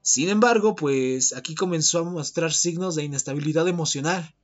Sin 0.02 0.28
embargo, 0.28 0.74
pues 0.74 1.32
aquí 1.32 1.54
comenzó 1.54 2.00
a 2.00 2.04
mostrar 2.04 2.52
signos 2.52 2.96
de 2.96 3.04
inestabilidad 3.04 3.68
emocional. 3.68 4.34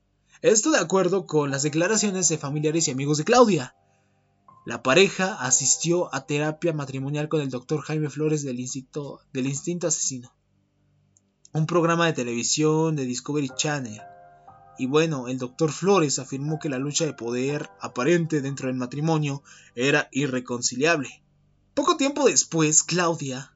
Esto 0.40 0.70
de 0.70 0.78
acuerdo 0.78 1.26
con 1.26 1.50
las 1.50 1.64
declaraciones 1.64 2.28
de 2.28 2.38
familiares 2.38 2.86
y 2.86 2.92
amigos 2.92 3.18
de 3.18 3.24
Claudia. 3.24 3.74
La 4.68 4.82
pareja 4.82 5.32
asistió 5.40 6.14
a 6.14 6.26
terapia 6.26 6.74
matrimonial 6.74 7.30
con 7.30 7.40
el 7.40 7.48
doctor 7.48 7.80
Jaime 7.80 8.10
Flores 8.10 8.42
del, 8.42 8.60
Instinto, 8.60 9.22
Asesino, 9.86 10.30
un 11.54 11.64
programa 11.64 12.04
de 12.04 12.12
televisión 12.12 12.94
de 12.94 13.06
Discovery 13.06 13.48
Channel. 13.56 14.02
Y 14.78 14.84
bueno, 14.84 15.28
el 15.28 15.38
doctor 15.38 15.72
Flores 15.72 16.18
afirmó 16.18 16.58
que 16.58 16.68
la 16.68 16.78
lucha 16.78 17.06
de 17.06 17.14
poder 17.14 17.70
aparente 17.80 18.42
dentro 18.42 18.66
del 18.66 18.76
matrimonio 18.76 19.42
era 19.74 20.10
irreconciliable. 20.12 21.22
Poco 21.72 21.96
tiempo 21.96 22.26
después, 22.26 22.82
Claudia 22.82 23.54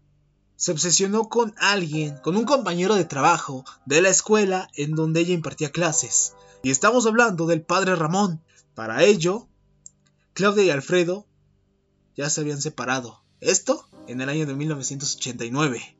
se 0.56 0.72
obsesionó 0.72 1.28
con 1.28 1.54
alguien, 1.58 2.16
con 2.22 2.38
un 2.38 2.46
compañero 2.46 2.94
de 2.94 3.04
trabajo 3.04 3.66
de 3.84 4.00
la 4.00 4.08
escuela 4.08 4.70
en 4.76 4.94
donde 4.94 5.20
ella 5.20 5.34
impartía 5.34 5.72
clases. 5.72 6.34
Y 6.62 6.70
estamos 6.70 7.04
hablando 7.04 7.44
del 7.44 7.60
padre 7.60 7.96
Ramón. 7.96 8.40
Para 8.74 9.04
ello, 9.04 9.48
Claudia 10.34 10.64
y 10.64 10.70
Alfredo 10.70 11.26
ya 12.16 12.30
se 12.30 12.40
habían 12.40 12.60
separado. 12.60 13.22
Esto 13.40 13.88
en 14.06 14.20
el 14.20 14.28
año 14.28 14.46
de 14.46 14.54
1989. 14.54 15.96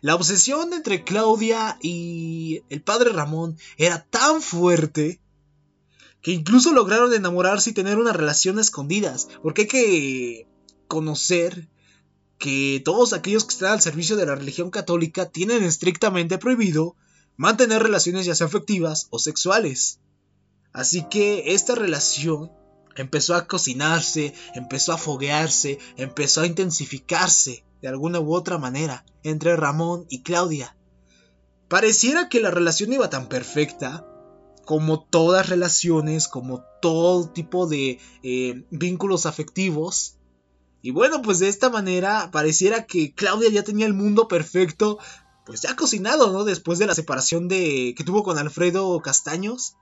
La 0.00 0.14
obsesión 0.14 0.72
entre 0.72 1.04
Claudia 1.04 1.78
y 1.82 2.62
el 2.68 2.82
padre 2.82 3.10
Ramón 3.10 3.56
era 3.76 4.04
tan 4.04 4.42
fuerte 4.42 5.20
que 6.22 6.32
incluso 6.32 6.72
lograron 6.72 7.12
enamorarse 7.12 7.70
y 7.70 7.74
tener 7.74 7.98
una 7.98 8.12
relación 8.12 8.58
escondidas. 8.58 9.28
Porque 9.42 9.62
hay 9.62 9.68
que 9.68 10.48
conocer 10.86 11.68
que 12.38 12.80
todos 12.84 13.12
aquellos 13.12 13.44
que 13.44 13.54
están 13.54 13.72
al 13.72 13.80
servicio 13.80 14.16
de 14.16 14.26
la 14.26 14.36
religión 14.36 14.70
católica 14.70 15.30
tienen 15.30 15.62
estrictamente 15.64 16.38
prohibido 16.38 16.96
mantener 17.36 17.82
relaciones 17.82 18.26
ya 18.26 18.34
sea 18.34 18.46
afectivas 18.46 19.06
o 19.10 19.18
sexuales. 19.18 20.00
Así 20.72 21.06
que 21.08 21.54
esta 21.54 21.74
relación 21.74 22.52
empezó 22.96 23.34
a 23.34 23.46
cocinarse, 23.46 24.34
empezó 24.54 24.92
a 24.92 24.98
foguearse, 24.98 25.78
empezó 25.96 26.42
a 26.42 26.46
intensificarse 26.46 27.64
de 27.80 27.88
alguna 27.88 28.20
u 28.20 28.34
otra 28.34 28.58
manera 28.58 29.04
entre 29.22 29.56
Ramón 29.56 30.06
y 30.08 30.22
Claudia. 30.22 30.76
Pareciera 31.68 32.28
que 32.28 32.40
la 32.40 32.50
relación 32.50 32.92
iba 32.92 33.10
tan 33.10 33.28
perfecta 33.28 34.06
como 34.64 35.04
todas 35.04 35.48
relaciones, 35.48 36.28
como 36.28 36.62
todo 36.82 37.30
tipo 37.30 37.66
de 37.66 37.98
eh, 38.22 38.64
vínculos 38.70 39.26
afectivos, 39.26 40.18
y 40.80 40.90
bueno, 40.90 41.22
pues 41.22 41.38
de 41.38 41.48
esta 41.48 41.70
manera 41.70 42.30
pareciera 42.30 42.86
que 42.86 43.12
Claudia 43.12 43.50
ya 43.50 43.64
tenía 43.64 43.86
el 43.86 43.94
mundo 43.94 44.28
perfecto, 44.28 44.98
pues 45.44 45.62
ya 45.62 45.74
cocinado, 45.74 46.32
¿no? 46.32 46.44
Después 46.44 46.78
de 46.78 46.86
la 46.86 46.94
separación 46.94 47.48
de 47.48 47.94
que 47.96 48.04
tuvo 48.04 48.22
con 48.22 48.38
Alfredo 48.38 49.00
Castaños. 49.00 49.76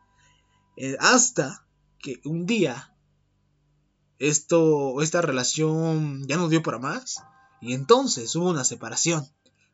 Eh, 0.76 0.96
hasta 1.00 1.66
que 1.98 2.20
un 2.25 2.46
día 2.46 2.94
esto, 4.18 5.00
esta 5.02 5.23
relación 5.23 6.26
ya 6.26 6.37
no 6.37 6.49
dio 6.49 6.62
para 6.62 6.78
más. 6.78 7.23
Y 7.61 7.75
entonces 7.75 8.35
hubo 8.37 8.50
una 8.50 8.64
separación. 8.64 9.26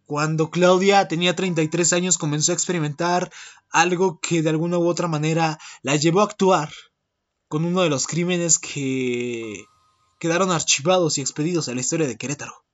Cuando 0.07 0.51
Claudia 0.51 1.09
tenía 1.09 1.35
33 1.35 1.93
años 1.93 2.19
comenzó 2.19 2.53
a 2.53 2.55
experimentar 2.55 3.33
algo 3.71 4.21
que 4.21 4.43
de 4.43 4.51
alguna 4.51 4.79
u 4.79 4.87
otra 4.87 5.09
manera 5.09 5.59
la 5.83 5.97
llevó 5.97 6.21
a 6.21 6.25
actuar 6.25 6.73
con 7.49 7.65
uno 7.65 7.83
de 7.83 7.91
los 7.91 8.07
crímenes 8.07 8.59
que 8.59 9.65
quedaron 10.19 10.51
archivados 10.51 11.19
y 11.19 11.21
expedidos 11.21 11.69
a 11.69 11.75
la 11.75 11.81
historia 11.81 12.07
de 12.07 12.17
Querétaro. 12.17 12.65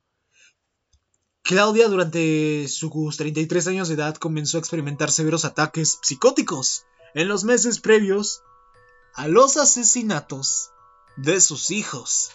Claudia 1.43 1.89
durante 1.89 2.69
sus 2.69 3.17
33 3.17 3.69
años 3.69 3.89
de 3.89 3.95
edad 3.95 4.17
comenzó 4.17 4.59
a 4.59 4.61
experimentar 4.61 5.11
severos 5.11 5.45
ataques 5.45 5.99
psicóticos 6.03 6.85
en 7.15 7.29
los 7.29 7.45
meses 7.45 7.81
previos 7.81 8.43
a 9.15 9.29
los 9.29 9.57
asesinatos 9.57 10.71
de 11.19 11.41
sus 11.41 11.71
hijos. 11.71 12.33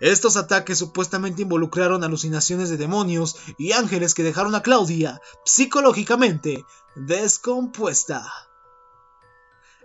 Estos 0.00 0.36
ataques 0.36 0.78
supuestamente 0.78 1.42
involucraron 1.42 2.04
alucinaciones 2.04 2.70
de 2.70 2.76
demonios 2.76 3.36
y 3.58 3.72
ángeles 3.72 4.14
que 4.14 4.22
dejaron 4.22 4.54
a 4.54 4.62
Claudia 4.62 5.20
psicológicamente 5.44 6.64
descompuesta. 6.94 8.24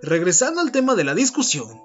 Regresando 0.01 0.61
al 0.61 0.71
tema 0.71 0.95
de 0.95 1.03
la 1.03 1.15
discusión, 1.15 1.81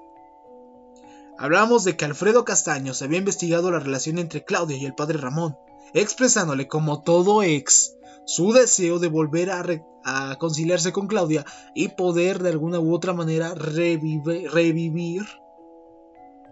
Hablamos 1.41 1.85
de 1.85 1.97
que 1.97 2.05
Alfredo 2.05 2.45
Castaños 2.45 3.01
había 3.01 3.21
investigado 3.21 3.71
la 3.71 3.79
relación 3.79 4.19
entre 4.19 4.45
Claudia 4.45 4.77
y 4.77 4.85
el 4.85 4.97
padre 4.97 5.19
Ramón, 5.19 5.57
expresándole 5.95 6.67
como 6.67 7.05
todo 7.05 7.45
ex 7.45 7.95
su 8.27 8.53
deseo 8.53 8.99
de 8.99 9.07
volver 9.07 9.53
a, 9.53 10.37
conciliarse 10.41 10.93
con 10.93 11.07
Claudia 11.07 11.47
y 11.77 11.89
poder 11.89 12.43
de 12.43 12.51
alguna 12.51 12.81
u 12.81 12.93
otra 12.93 13.13
manera 13.13 13.55
revivir 13.55 15.23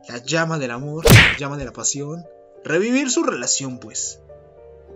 la 0.09 0.19
llama 0.19 0.59
del 0.59 0.71
amor, 0.71 1.05
la 1.05 1.37
llama 1.39 1.57
de 1.57 1.65
la 1.65 1.73
pasión, 1.73 2.25
revivir 2.65 3.11
su 3.11 3.23
relación 3.23 3.79
pues. 3.79 4.21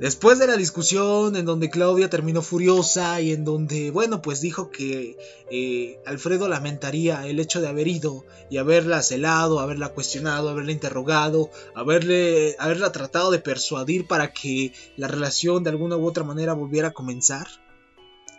Después 0.01 0.39
de 0.39 0.47
la 0.47 0.57
discusión 0.57 1.37
en 1.37 1.45
donde 1.45 1.69
Claudia 1.69 2.09
terminó 2.09 2.41
furiosa 2.41 3.21
y 3.21 3.33
en 3.33 3.45
donde, 3.45 3.91
bueno, 3.91 4.23
pues 4.23 4.41
dijo 4.41 4.71
que 4.71 5.19
eh, 5.51 6.01
Alfredo 6.07 6.49
lamentaría 6.49 7.27
el 7.27 7.39
hecho 7.39 7.61
de 7.61 7.69
haber 7.69 7.87
ido 7.87 8.25
y 8.49 8.57
haberla 8.57 9.03
celado, 9.03 9.61
haberla 9.61 9.91
cuestionado, 9.91 10.49
haberla 10.49 10.73
interrogado, 10.73 11.51
haberle, 11.75 12.57
haberla 12.59 12.93
tratado 12.93 13.31
de 13.31 13.41
persuadir 13.41 14.07
para 14.07 14.33
que 14.33 14.73
la 14.97 15.07
relación 15.07 15.65
de 15.65 15.71
alguna 15.71 15.99
u 15.99 16.07
otra 16.07 16.25
manera 16.25 16.55
volviera 16.55 16.89
a 16.89 16.95
comenzar. 16.95 17.47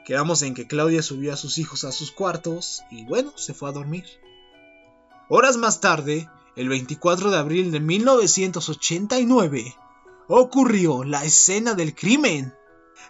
Quedamos 0.03 0.41
en 0.41 0.55
que 0.55 0.65
Claudia 0.65 1.03
subió 1.03 1.31
a 1.31 1.37
sus 1.37 1.59
hijos 1.59 1.83
a 1.83 1.91
sus 1.91 2.11
cuartos 2.11 2.81
y 2.89 3.05
bueno, 3.05 3.33
se 3.37 3.53
fue 3.53 3.69
a 3.69 3.73
dormir. 3.73 4.05
Horas 5.29 5.57
más 5.57 5.79
tarde, 5.79 6.27
el 6.55 6.69
24 6.69 7.31
de 7.31 7.37
abril 7.37 7.71
de 7.71 7.79
1989, 7.79 9.75
ocurrió 10.27 11.03
la 11.03 11.23
escena 11.23 11.73
del 11.73 11.95
crimen. 11.95 12.53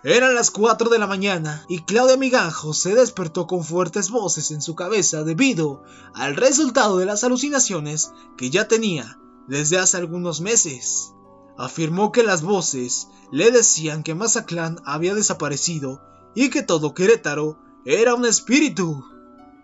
Eran 0.03 0.33
las 0.33 0.51
4 0.51 0.89
de 0.89 0.99
la 0.99 1.07
mañana 1.07 1.65
y 1.69 1.83
Claudia 1.83 2.17
Miganjo 2.17 2.73
se 2.73 2.95
despertó 2.95 3.45
con 3.45 3.63
fuertes 3.63 4.09
voces 4.09 4.51
en 4.51 4.61
su 4.61 4.73
cabeza 4.73 5.23
debido 5.23 5.83
al 6.13 6.35
resultado 6.35 6.97
de 6.97 7.05
las 7.05 7.23
alucinaciones 7.23 8.11
que 8.37 8.49
ya 8.49 8.67
tenía 8.67 9.19
desde 9.47 9.77
hace 9.77 9.97
algunos 9.97 10.41
meses. 10.41 11.13
Afirmó 11.57 12.11
que 12.11 12.23
las 12.23 12.41
voces 12.41 13.09
le 13.31 13.51
decían 13.51 14.01
que 14.01 14.15
Mazatlán 14.15 14.79
había 14.85 15.13
desaparecido 15.13 16.01
y 16.33 16.49
que 16.49 16.63
todo 16.63 16.93
Querétaro 16.93 17.59
era 17.85 18.15
un 18.15 18.25
espíritu. 18.25 19.03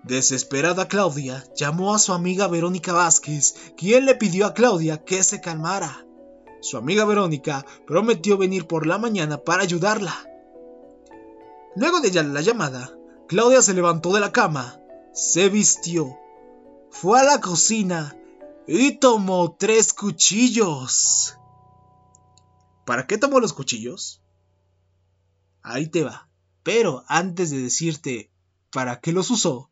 Desesperada 0.03 0.87
Claudia 0.87 1.43
llamó 1.55 1.93
a 1.93 1.99
su 1.99 2.13
amiga 2.13 2.47
Verónica 2.47 2.93
Vázquez, 2.93 3.55
quien 3.75 4.05
le 4.05 4.15
pidió 4.15 4.45
a 4.45 4.53
Claudia 4.53 5.03
que 5.03 5.23
se 5.23 5.41
calmara. 5.41 6.05
Su 6.61 6.77
amiga 6.77 7.05
Verónica 7.05 7.65
prometió 7.85 8.37
venir 8.37 8.67
por 8.67 8.87
la 8.87 8.97
mañana 8.97 9.37
para 9.37 9.63
ayudarla. 9.63 10.13
Luego 11.75 11.99
de 11.99 12.23
la 12.23 12.41
llamada, 12.41 12.97
Claudia 13.27 13.61
se 13.61 13.73
levantó 13.73 14.13
de 14.13 14.19
la 14.19 14.31
cama, 14.31 14.79
se 15.13 15.49
vistió, 15.49 16.17
fue 16.89 17.19
a 17.19 17.23
la 17.23 17.41
cocina 17.41 18.17
y 18.67 18.93
tomó 18.93 19.55
tres 19.57 19.93
cuchillos. 19.93 21.37
¿Para 22.85 23.05
qué 23.05 23.17
tomó 23.17 23.39
los 23.39 23.53
cuchillos? 23.53 24.21
Ahí 25.61 25.87
te 25.87 26.03
va. 26.03 26.29
Pero 26.63 27.03
antes 27.07 27.49
de 27.49 27.61
decirte 27.61 28.31
para 28.71 28.99
qué 28.99 29.11
los 29.11 29.29
usó, 29.29 29.69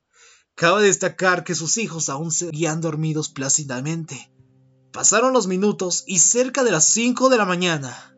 cabe 0.56 0.84
destacar 0.84 1.44
que 1.44 1.56
sus 1.56 1.78
hijos 1.78 2.10
aún 2.10 2.32
seguían 2.32 2.82
dormidos 2.82 3.30
plácidamente. 3.30 4.32
Pasaron 4.92 5.34
los 5.34 5.48
minutos 5.48 6.04
y 6.08 6.20
cerca 6.20 6.64
de 6.64 6.72
las 6.72 6.86
5 6.86 7.30
de 7.30 7.38
la 7.38 7.46
mañana 7.46 8.16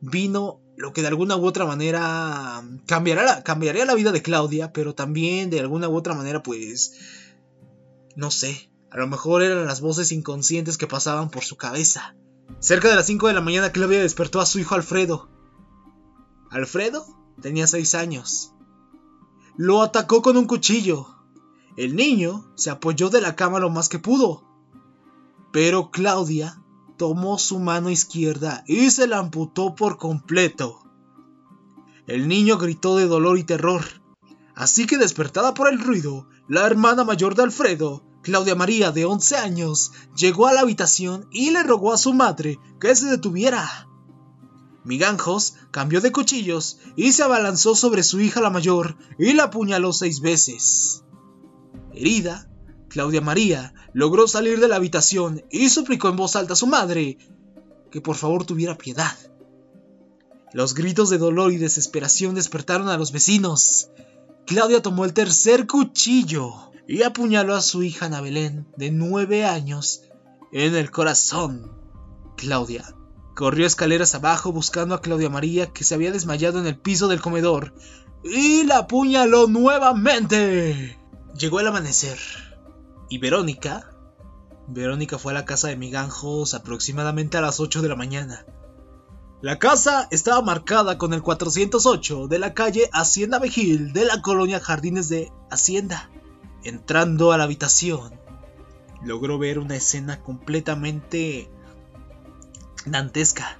vino 0.00 0.60
lo 0.76 0.92
que 0.92 1.02
de 1.02 1.08
alguna 1.08 1.36
u 1.36 1.44
otra 1.44 1.66
manera 1.66 2.62
cambiará 2.86 3.42
cambiaría 3.42 3.84
la 3.84 3.94
vida 3.94 4.12
de 4.12 4.22
Claudia, 4.22 4.72
pero 4.72 4.94
también 4.94 5.50
de 5.50 5.60
alguna 5.60 5.88
u 5.88 5.96
otra 5.96 6.14
manera 6.14 6.42
pues 6.42 6.94
no 8.16 8.30
sé, 8.30 8.70
a 8.90 8.98
lo 8.98 9.06
mejor 9.06 9.42
eran 9.42 9.66
las 9.66 9.80
voces 9.80 10.12
inconscientes 10.12 10.78
que 10.78 10.86
pasaban 10.86 11.30
por 11.30 11.44
su 11.44 11.56
cabeza. 11.56 12.14
Cerca 12.58 12.88
de 12.88 12.96
las 12.96 13.06
5 13.06 13.28
de 13.28 13.34
la 13.34 13.40
mañana 13.40 13.72
Claudia 13.72 14.00
despertó 14.00 14.40
a 14.40 14.46
su 14.46 14.58
hijo 14.58 14.74
Alfredo. 14.74 15.28
Alfredo 16.50 17.06
tenía 17.40 17.66
6 17.66 17.94
años. 17.94 18.52
Lo 19.56 19.82
atacó 19.82 20.22
con 20.22 20.36
un 20.36 20.46
cuchillo. 20.46 21.19
El 21.80 21.96
niño 21.96 22.44
se 22.56 22.68
apoyó 22.68 23.08
de 23.08 23.22
la 23.22 23.36
cama 23.36 23.58
lo 23.58 23.70
más 23.70 23.88
que 23.88 23.98
pudo, 23.98 24.44
pero 25.50 25.90
Claudia 25.90 26.62
tomó 26.98 27.38
su 27.38 27.58
mano 27.58 27.88
izquierda 27.88 28.64
y 28.66 28.90
se 28.90 29.06
la 29.06 29.16
amputó 29.16 29.74
por 29.74 29.96
completo. 29.96 30.82
El 32.06 32.28
niño 32.28 32.58
gritó 32.58 32.98
de 32.98 33.06
dolor 33.06 33.38
y 33.38 33.44
terror, 33.44 33.82
así 34.54 34.86
que 34.86 34.98
despertada 34.98 35.54
por 35.54 35.72
el 35.72 35.80
ruido, 35.80 36.28
la 36.48 36.66
hermana 36.66 37.02
mayor 37.02 37.34
de 37.34 37.44
Alfredo, 37.44 38.04
Claudia 38.20 38.54
María, 38.54 38.92
de 38.92 39.06
11 39.06 39.38
años, 39.38 39.92
llegó 40.14 40.48
a 40.48 40.52
la 40.52 40.60
habitación 40.60 41.28
y 41.32 41.48
le 41.48 41.62
rogó 41.62 41.94
a 41.94 41.96
su 41.96 42.12
madre 42.12 42.58
que 42.78 42.94
se 42.94 43.06
detuviera. 43.06 43.88
Miganjos 44.84 45.54
cambió 45.70 46.02
de 46.02 46.12
cuchillos 46.12 46.76
y 46.94 47.12
se 47.12 47.22
abalanzó 47.22 47.74
sobre 47.74 48.02
su 48.02 48.20
hija 48.20 48.42
la 48.42 48.50
mayor 48.50 48.98
y 49.18 49.32
la 49.32 49.44
apuñaló 49.44 49.94
seis 49.94 50.20
veces. 50.20 51.04
Herida, 51.94 52.48
Claudia 52.88 53.20
María 53.20 53.74
logró 53.92 54.26
salir 54.26 54.60
de 54.60 54.68
la 54.68 54.76
habitación 54.76 55.44
y 55.50 55.68
suplicó 55.68 56.08
en 56.08 56.16
voz 56.16 56.36
alta 56.36 56.54
a 56.54 56.56
su 56.56 56.66
madre 56.66 57.18
que 57.90 58.00
por 58.00 58.16
favor 58.16 58.44
tuviera 58.44 58.76
piedad. 58.76 59.16
Los 60.52 60.74
gritos 60.74 61.10
de 61.10 61.18
dolor 61.18 61.52
y 61.52 61.58
desesperación 61.58 62.34
despertaron 62.34 62.88
a 62.88 62.96
los 62.96 63.12
vecinos. 63.12 63.90
Claudia 64.46 64.82
tomó 64.82 65.04
el 65.04 65.12
tercer 65.12 65.66
cuchillo 65.66 66.72
y 66.88 67.02
apuñaló 67.02 67.54
a 67.54 67.62
su 67.62 67.84
hija 67.84 68.06
Ana 68.06 68.20
Belén, 68.20 68.66
de 68.76 68.90
nueve 68.90 69.44
años, 69.44 70.02
en 70.52 70.74
el 70.74 70.90
corazón. 70.90 71.70
Claudia 72.36 72.96
corrió 73.36 73.66
escaleras 73.66 74.14
abajo 74.14 74.52
buscando 74.52 74.94
a 74.94 75.00
Claudia 75.00 75.30
María, 75.30 75.72
que 75.72 75.84
se 75.84 75.94
había 75.94 76.10
desmayado 76.10 76.58
en 76.58 76.66
el 76.66 76.78
piso 76.78 77.06
del 77.06 77.20
comedor, 77.20 77.72
y 78.24 78.64
la 78.64 78.78
apuñaló 78.78 79.46
nuevamente. 79.46 80.99
Llegó 81.34 81.60
el 81.60 81.68
amanecer. 81.68 82.18
¿Y 83.08 83.18
Verónica? 83.18 83.90
Verónica 84.66 85.18
fue 85.18 85.32
a 85.32 85.34
la 85.34 85.44
casa 85.44 85.68
de 85.68 85.76
Miganjos 85.76 86.54
aproximadamente 86.54 87.36
a 87.36 87.40
las 87.40 87.60
8 87.60 87.82
de 87.82 87.88
la 87.88 87.96
mañana. 87.96 88.44
La 89.40 89.58
casa 89.58 90.06
estaba 90.10 90.42
marcada 90.42 90.98
con 90.98 91.14
el 91.14 91.22
408 91.22 92.28
de 92.28 92.38
la 92.38 92.52
calle 92.52 92.90
Hacienda 92.92 93.38
Vejil 93.38 93.92
de 93.92 94.04
la 94.04 94.20
colonia 94.20 94.60
Jardines 94.60 95.08
de 95.08 95.32
Hacienda. 95.50 96.10
Entrando 96.62 97.32
a 97.32 97.38
la 97.38 97.44
habitación, 97.44 98.20
logró 99.02 99.38
ver 99.38 99.58
una 99.58 99.76
escena 99.76 100.22
completamente 100.22 101.50
dantesca. 102.84 103.58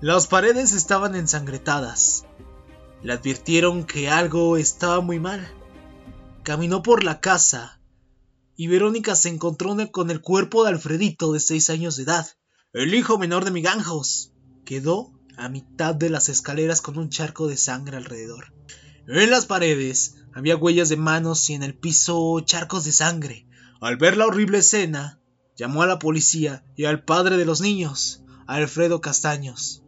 Las 0.00 0.28
paredes 0.28 0.72
estaban 0.72 1.16
ensangretadas. 1.16 2.24
Le 3.02 3.14
advirtieron 3.14 3.84
que 3.84 4.08
algo 4.08 4.56
estaba 4.56 5.00
muy 5.00 5.18
mal. 5.18 5.52
Caminó 6.44 6.82
por 6.82 7.04
la 7.04 7.20
casa 7.20 7.80
y 8.54 8.66
Verónica 8.66 9.16
se 9.16 9.30
encontró 9.30 9.74
con 9.90 10.10
el 10.10 10.20
cuerpo 10.20 10.62
de 10.62 10.68
Alfredito 10.68 11.32
de 11.32 11.40
seis 11.40 11.70
años 11.70 11.96
de 11.96 12.02
edad, 12.02 12.28
el 12.74 12.94
hijo 12.94 13.16
menor 13.16 13.46
de 13.46 13.50
Miganjos. 13.50 14.30
Quedó 14.66 15.10
a 15.38 15.48
mitad 15.48 15.94
de 15.94 16.10
las 16.10 16.28
escaleras 16.28 16.82
con 16.82 16.98
un 16.98 17.08
charco 17.08 17.48
de 17.48 17.56
sangre 17.56 17.96
alrededor. 17.96 18.52
En 19.08 19.30
las 19.30 19.46
paredes 19.46 20.16
había 20.34 20.58
huellas 20.58 20.90
de 20.90 20.98
manos 20.98 21.48
y 21.48 21.54
en 21.54 21.62
el 21.62 21.74
piso 21.78 22.38
charcos 22.40 22.84
de 22.84 22.92
sangre. 22.92 23.46
Al 23.80 23.96
ver 23.96 24.18
la 24.18 24.26
horrible 24.26 24.58
escena, 24.58 25.22
llamó 25.56 25.80
a 25.80 25.86
la 25.86 25.98
policía 25.98 26.62
y 26.76 26.84
al 26.84 27.04
padre 27.04 27.38
de 27.38 27.46
los 27.46 27.62
niños, 27.62 28.22
Alfredo 28.46 29.00
Castaños. 29.00 29.82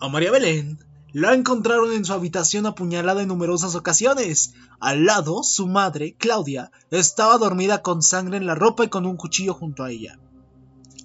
A 0.00 0.08
María 0.08 0.32
Belén 0.32 0.80
la 1.12 1.34
encontraron 1.34 1.92
en 1.92 2.04
su 2.04 2.12
habitación 2.12 2.64
apuñalada 2.66 3.22
en 3.22 3.28
numerosas 3.28 3.74
ocasiones. 3.74 4.54
Al 4.80 5.04
lado, 5.04 5.42
su 5.42 5.66
madre, 5.66 6.14
Claudia, 6.18 6.70
estaba 6.90 7.36
dormida 7.38 7.82
con 7.82 8.02
sangre 8.02 8.38
en 8.38 8.46
la 8.46 8.54
ropa 8.54 8.84
y 8.84 8.88
con 8.88 9.04
un 9.04 9.16
cuchillo 9.16 9.52
junto 9.52 9.84
a 9.84 9.90
ella. 9.90 10.18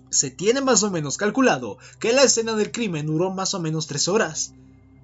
Se 0.09 0.31
tiene 0.31 0.61
más 0.61 0.83
o 0.83 0.91
menos 0.91 1.17
calculado 1.17 1.77
que 1.99 2.13
la 2.13 2.23
escena 2.23 2.53
del 2.55 2.71
crimen 2.71 3.05
duró 3.05 3.31
más 3.31 3.53
o 3.53 3.59
menos 3.59 3.87
tres 3.87 4.07
horas. 4.07 4.53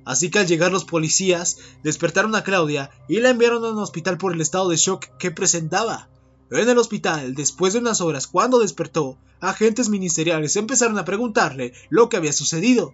Así 0.06 0.30
que 0.30 0.39
al 0.39 0.48
llegar 0.48 0.72
los 0.72 0.86
policías, 0.86 1.58
despertaron 1.84 2.36
a 2.36 2.44
Claudia 2.44 2.89
y 3.10 3.20
la 3.20 3.30
enviaron 3.30 3.63
a 3.66 3.72
un 3.72 3.80
hospital 3.80 4.18
por 4.18 4.34
el 4.34 4.42
estado 4.42 4.70
de 4.70 4.78
shock 4.78 5.08
que 5.18 5.32
presentaba. 5.32 6.10
En 6.52 6.70
el 6.70 6.78
hospital, 6.78 7.36
después 7.36 7.74
de 7.74 7.80
unas 7.80 8.00
horas, 8.00 8.28
cuando 8.28 8.60
despertó, 8.60 9.18
agentes 9.39 9.89
ministeriales 9.89 10.56
empezaron 10.56 10.98
a 10.98 11.06
preguntarle 11.06 11.74
lo 11.89 12.10
que 12.10 12.18
había 12.18 12.32
sucedido. 12.32 12.94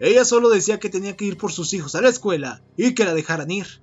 Ella 0.00 0.24
solo 0.24 0.48
decía 0.48 0.80
que 0.80 0.88
tenía 0.88 1.14
que 1.14 1.26
ir 1.26 1.36
por 1.36 1.52
sus 1.52 1.74
hijos 1.74 1.94
a 1.94 2.00
la 2.00 2.08
escuela 2.08 2.62
y 2.78 2.94
que 2.94 3.04
la 3.04 3.12
dejaran 3.12 3.50
ir. 3.50 3.82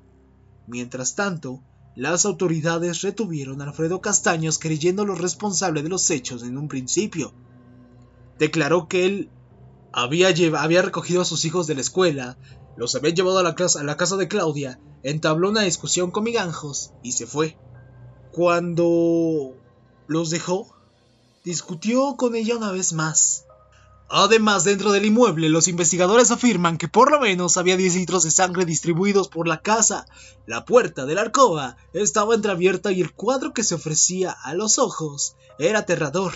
Mientras 0.66 1.14
tanto, 1.14 1.62
las 1.96 2.26
autoridades 2.26 3.02
retuvieron 3.02 3.62
a 3.62 3.66
Alfredo 3.66 4.02
Castaños 4.02 4.58
creyéndolo 4.58 5.14
responsable 5.14 5.84
de 5.84 5.90
los 5.90 6.10
hechos 6.10 6.42
en 6.42 6.58
un 6.58 6.68
principio. 6.68 7.34
Declaró 8.40 8.88
que 8.88 9.06
él 9.06 9.30
había, 9.94 10.32
recogido 10.82 11.22
a 11.22 11.26
sus 11.26 11.46
hijos 11.46 11.68
de 11.68 11.76
la 11.76 11.82
escuela, 11.82 12.38
los 12.78 12.96
había 12.96 13.14
llevado 13.14 13.38
a 13.38 13.44
la, 13.44 13.56
a 13.56 13.84
la 13.84 13.98
casa 13.98 14.18
de 14.18 14.28
Claudia, 14.28 14.80
entabló 15.04 15.50
una 15.50 15.62
discusión 15.62 16.10
con 16.10 16.24
Miganjos 16.24 16.94
y 17.04 17.12
se 17.12 17.28
fue. 17.28 17.58
Cuando 18.32 19.56
los 20.08 20.32
dejó, 20.32 20.76
discutió 21.44 22.16
con 22.18 22.36
ella 22.36 22.58
una 22.58 22.72
vez 22.72 22.94
más 22.94 23.47
Además, 24.10 24.64
dentro 24.64 24.94
del 24.94 25.06
inmueble, 25.06 25.50
los 25.50 25.68
investigadores 25.68 26.32
afirman 26.32 26.78
que 26.78 26.88
por 26.88 27.12
lo 27.12 27.20
menos 27.20 27.58
había 27.58 27.76
10 27.76 27.96
litros 27.96 28.24
de 28.24 28.32
sangre 28.32 28.64
distribuidos 28.64 29.28
por 29.28 29.50
la 29.50 29.62
casa. 29.62 30.06
La 30.46 30.64
puerta 30.64 31.06
de 31.06 31.16
la 31.16 31.22
alcoba 31.22 31.76
estaba 31.92 32.36
entreabierta 32.36 32.94
y 32.94 33.02
el 33.02 33.14
cuadro 33.14 33.54
que 33.54 33.64
se 33.64 33.76
ofrecía 33.76 34.32
a 34.32 34.54
los 34.54 34.80
ojos 34.80 35.36
era 35.60 35.80
aterrador. 35.80 36.34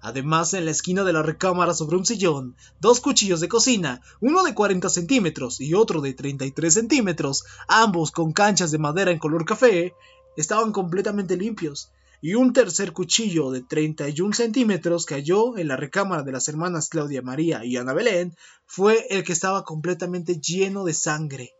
Además, 0.00 0.54
en 0.54 0.64
la 0.64 0.70
esquina 0.70 1.04
de 1.04 1.12
la 1.12 1.22
recámara 1.22 1.74
sobre 1.74 1.98
un 1.98 2.06
sillón, 2.06 2.56
dos 2.80 3.00
cuchillos 3.00 3.40
de 3.40 3.48
cocina, 3.48 4.00
uno 4.20 4.42
de 4.42 4.54
40 4.54 4.88
centímetros 4.88 5.60
y 5.60 5.74
otro 5.74 6.00
de 6.00 6.14
33 6.14 6.72
centímetros, 6.72 7.44
ambos 7.68 8.12
con 8.12 8.32
canchas 8.32 8.70
de 8.70 8.78
madera 8.78 9.10
en 9.10 9.18
color 9.18 9.44
café, 9.44 9.94
estaban 10.38 10.72
completamente 10.72 11.36
limpios, 11.36 11.90
y 12.20 12.34
un 12.34 12.52
tercer 12.52 12.92
cuchillo 12.92 13.50
de 13.50 13.62
31 13.62 14.34
centímetros 14.34 15.06
cayó 15.06 15.56
en 15.56 15.68
la 15.68 15.76
recámara 15.76 16.22
de 16.22 16.32
las 16.32 16.48
hermanas 16.48 16.88
Claudia 16.88 17.22
María 17.22 17.64
y 17.64 17.76
Ana 17.76 17.94
Belén, 17.94 18.36
fue 18.66 19.06
el 19.10 19.24
que 19.24 19.32
estaba 19.32 19.64
completamente 19.64 20.38
lleno 20.40 20.84
de 20.84 20.94
sangre. 20.94 21.52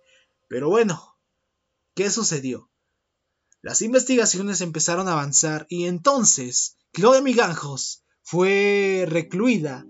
Pero 0.49 0.68
bueno, 0.68 1.16
¿qué 1.94 2.11
sucedió? 2.11 2.70
Las 3.62 3.83
investigaciones 3.83 4.61
empezaron 4.61 5.09
a 5.09 5.12
avanzar 5.12 5.66
y 5.68 5.87
entonces 5.87 6.77
Claudia 6.92 7.20
Miganjos 7.20 8.05
fue 8.23 9.07
recluida 9.09 9.87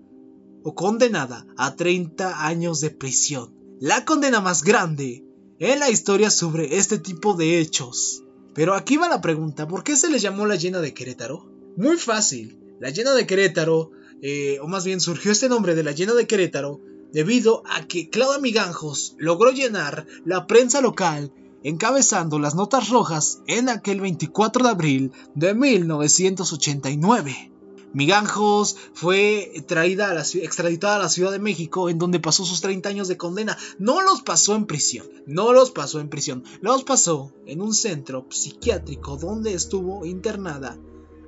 o 0.63 0.75
condenada 0.75 1.45
a 1.57 1.75
30 1.75 2.45
años 2.45 2.81
de 2.81 2.91
prisión. 2.91 3.55
La 3.79 4.05
condena 4.05 4.41
más 4.41 4.63
grande 4.63 5.25
en 5.59 5.79
la 5.79 5.89
historia 5.89 6.29
sobre 6.29 6.77
este 6.77 6.97
tipo 6.97 7.33
de 7.33 7.59
hechos. 7.59 8.23
Pero 8.53 8.73
aquí 8.75 8.97
va 8.97 9.07
la 9.09 9.21
pregunta, 9.21 9.67
¿por 9.67 9.83
qué 9.83 9.95
se 9.95 10.09
le 10.09 10.19
llamó 10.19 10.45
la 10.45 10.55
llena 10.55 10.79
de 10.81 10.93
Querétaro? 10.93 11.49
Muy 11.77 11.97
fácil, 11.97 12.59
la 12.79 12.89
llena 12.89 13.13
de 13.13 13.25
Querétaro, 13.25 13.91
eh, 14.21 14.59
o 14.61 14.67
más 14.67 14.85
bien 14.85 14.99
surgió 14.99 15.31
este 15.31 15.49
nombre 15.49 15.75
de 15.75 15.83
la 15.83 15.91
llena 15.91 16.13
de 16.13 16.27
Querétaro, 16.27 16.81
debido 17.13 17.63
a 17.65 17.87
que 17.87 18.09
Claudia 18.09 18.39
Miganjos 18.39 19.15
logró 19.17 19.51
llenar 19.51 20.05
la 20.25 20.47
prensa 20.47 20.81
local 20.81 21.33
encabezando 21.63 22.39
las 22.39 22.55
notas 22.55 22.89
rojas 22.89 23.41
en 23.47 23.69
aquel 23.69 24.01
24 24.01 24.63
de 24.63 24.69
abril 24.69 25.11
de 25.35 25.53
1989. 25.53 27.51
Miganjos 27.93 28.77
fue 28.93 29.63
traída 29.67 30.09
a 30.09 30.13
la, 30.13 30.21
extraditada 30.21 30.95
a 30.95 30.99
la 30.99 31.09
Ciudad 31.09 31.31
de 31.31 31.39
México, 31.39 31.89
en 31.89 31.97
donde 31.97 32.19
pasó 32.19 32.45
sus 32.45 32.61
30 32.61 32.87
años 32.87 33.07
de 33.07 33.17
condena. 33.17 33.57
No 33.79 34.01
los 34.01 34.21
pasó 34.21 34.55
en 34.55 34.65
prisión, 34.65 35.07
no 35.25 35.51
los 35.51 35.71
pasó 35.71 35.99
en 35.99 36.09
prisión, 36.09 36.43
los 36.61 36.83
pasó 36.83 37.33
en 37.45 37.61
un 37.61 37.73
centro 37.73 38.25
psiquiátrico 38.29 39.17
donde 39.17 39.53
estuvo 39.53 40.05
internada 40.05 40.77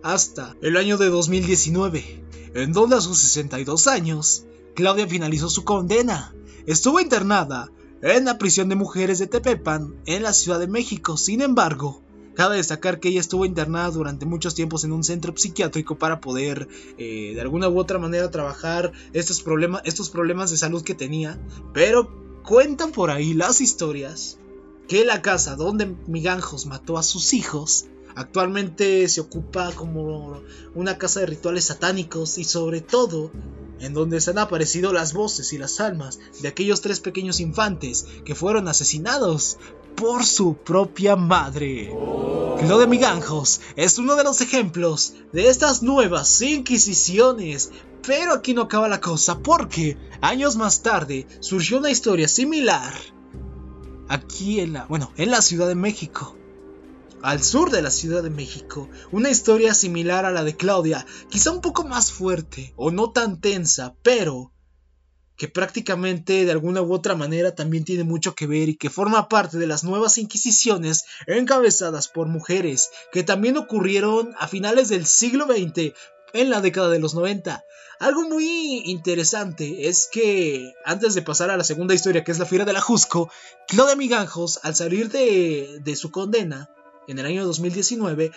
hasta 0.03 0.55
el 0.61 0.77
año 0.77 0.97
de 0.97 1.07
2019, 1.09 2.25
en 2.53 2.71
donde 2.71 2.97
a 2.97 3.01
sus 3.01 3.17
62 3.19 3.87
años, 3.87 4.45
Claudia 4.75 5.07
finalizó 5.07 5.49
su 5.49 5.63
condena. 5.63 6.33
Estuvo 6.65 6.99
internada 6.99 7.71
en 8.01 8.25
la 8.25 8.37
prisión 8.37 8.69
de 8.69 8.75
mujeres 8.75 9.19
de 9.19 9.27
Tepepan, 9.27 9.95
en 10.05 10.23
la 10.23 10.33
Ciudad 10.33 10.59
de 10.59 10.67
México. 10.67 11.17
Sin 11.17 11.41
embargo, 11.41 12.02
Cabe 12.35 12.57
destacar 12.57 12.99
que 12.99 13.09
ella 13.09 13.19
estuvo 13.19 13.45
internada 13.45 13.91
durante 13.91 14.25
muchos 14.25 14.55
tiempos 14.55 14.83
en 14.83 14.91
un 14.91 15.03
centro 15.03 15.33
psiquiátrico 15.35 15.97
para 15.97 16.19
poder 16.19 16.67
eh, 16.97 17.33
de 17.35 17.41
alguna 17.41 17.69
u 17.69 17.79
otra 17.79 17.99
manera 17.99 18.31
trabajar 18.31 18.91
estos, 19.13 19.41
problemas, 19.41 19.81
estos 19.85 20.09
problemas 20.09 20.49
de 20.49 20.57
salud 20.57 20.83
que 20.83 20.95
tenía. 20.95 21.39
Pero 21.73 22.41
cuentan 22.43 22.91
por 22.91 23.11
ahí 23.11 23.33
las 23.33 23.61
historias 23.61 24.37
que 24.87 25.05
la 25.05 25.21
casa 25.21 25.55
donde 25.55 25.95
Miganjos 26.07 26.65
mató 26.65 26.97
a 26.97 27.03
sus 27.03 27.33
hijos 27.33 27.85
actualmente 28.15 29.07
se 29.09 29.21
ocupa 29.21 29.71
como 29.71 30.41
una 30.75 30.97
casa 30.97 31.21
de 31.21 31.25
rituales 31.25 31.65
satánicos 31.65 32.37
y 32.37 32.43
sobre 32.43 32.81
todo 32.81 33.31
en 33.79 33.93
donde 33.93 34.21
se 34.21 34.31
han 34.31 34.37
aparecido 34.37 34.93
las 34.93 35.13
voces 35.13 35.51
y 35.53 35.57
las 35.57 35.79
almas 35.79 36.19
de 36.41 36.47
aquellos 36.47 36.81
tres 36.81 36.99
pequeños 36.99 37.39
infantes 37.39 38.05
que 38.23 38.35
fueron 38.35 38.67
asesinados 38.67 39.57
por 39.95 40.25
su 40.25 40.55
propia 40.55 41.15
madre. 41.15 41.91
Lo 42.67 42.77
de 42.79 42.87
Miganjos 42.87 43.59
es 43.75 43.97
uno 43.97 44.15
de 44.15 44.23
los 44.23 44.39
ejemplos 44.39 45.15
de 45.33 45.49
estas 45.49 45.83
nuevas 45.83 46.41
inquisiciones. 46.41 47.71
Pero 48.05 48.33
aquí 48.33 48.53
no 48.53 48.63
acaba 48.63 48.87
la 48.87 49.01
cosa 49.01 49.39
porque 49.39 49.97
años 50.21 50.55
más 50.55 50.81
tarde 50.81 51.27
surgió 51.39 51.77
una 51.77 51.89
historia 51.89 52.27
similar 52.27 52.93
aquí 54.07 54.59
en 54.59 54.73
la, 54.73 54.85
bueno, 54.85 55.11
en 55.17 55.31
la 55.31 55.41
Ciudad 55.41 55.67
de 55.67 55.75
México. 55.75 56.37
Al 57.21 57.43
sur 57.43 57.71
de 57.71 57.81
la 57.81 57.91
Ciudad 57.91 58.23
de 58.23 58.29
México, 58.29 58.89
una 59.11 59.29
historia 59.29 59.73
similar 59.73 60.25
a 60.25 60.31
la 60.31 60.43
de 60.43 60.55
Claudia, 60.55 61.05
quizá 61.29 61.51
un 61.51 61.61
poco 61.61 61.85
más 61.85 62.11
fuerte 62.11 62.73
o 62.75 62.91
no 62.91 63.11
tan 63.11 63.41
tensa, 63.41 63.95
pero 64.03 64.52
que 65.37 65.47
prácticamente 65.47 66.45
de 66.45 66.51
alguna 66.51 66.81
u 66.81 66.93
otra 66.93 67.15
manera 67.15 67.55
también 67.55 67.85
tiene 67.85 68.03
mucho 68.03 68.35
que 68.35 68.47
ver 68.47 68.69
y 68.69 68.75
que 68.75 68.89
forma 68.89 69.29
parte 69.29 69.57
de 69.57 69.67
las 69.67 69.83
nuevas 69.83 70.17
inquisiciones 70.17 71.05
encabezadas 71.27 72.07
por 72.07 72.27
mujeres 72.27 72.91
que 73.11 73.23
también 73.23 73.57
ocurrieron 73.57 74.33
a 74.37 74.47
finales 74.47 74.89
del 74.89 75.05
siglo 75.05 75.45
XX 75.45 75.93
en 76.33 76.49
la 76.49 76.61
década 76.61 76.89
de 76.89 76.99
los 76.99 77.13
90. 77.13 77.63
Algo 77.99 78.23
muy 78.27 78.83
interesante 78.85 79.87
es 79.87 80.09
que 80.11 80.73
antes 80.83 81.13
de 81.13 81.21
pasar 81.21 81.49
a 81.51 81.57
la 81.57 81.63
segunda 81.63 81.93
historia 81.93 82.23
que 82.23 82.31
es 82.31 82.39
la 82.39 82.45
Fiera 82.45 82.65
de 82.65 82.73
la 82.73 82.83
Claudia 83.67 83.95
Miganjos 83.95 84.59
al 84.63 84.75
salir 84.75 85.09
de, 85.09 85.79
de 85.81 85.95
su 85.95 86.11
condena 86.11 86.69
en 87.07 87.19
el 87.19 87.25
año 87.25 87.45
2019 87.45 88.31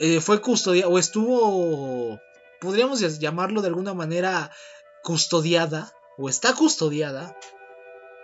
eh, 0.00 0.20
fue 0.20 0.40
custodia 0.40 0.88
o 0.88 0.98
estuvo 0.98 2.20
podríamos 2.60 3.00
llamarlo 3.18 3.60
de 3.60 3.68
alguna 3.68 3.92
manera 3.92 4.50
custodiada 5.02 5.92
o 6.18 6.28
está 6.28 6.54
custodiada 6.54 7.36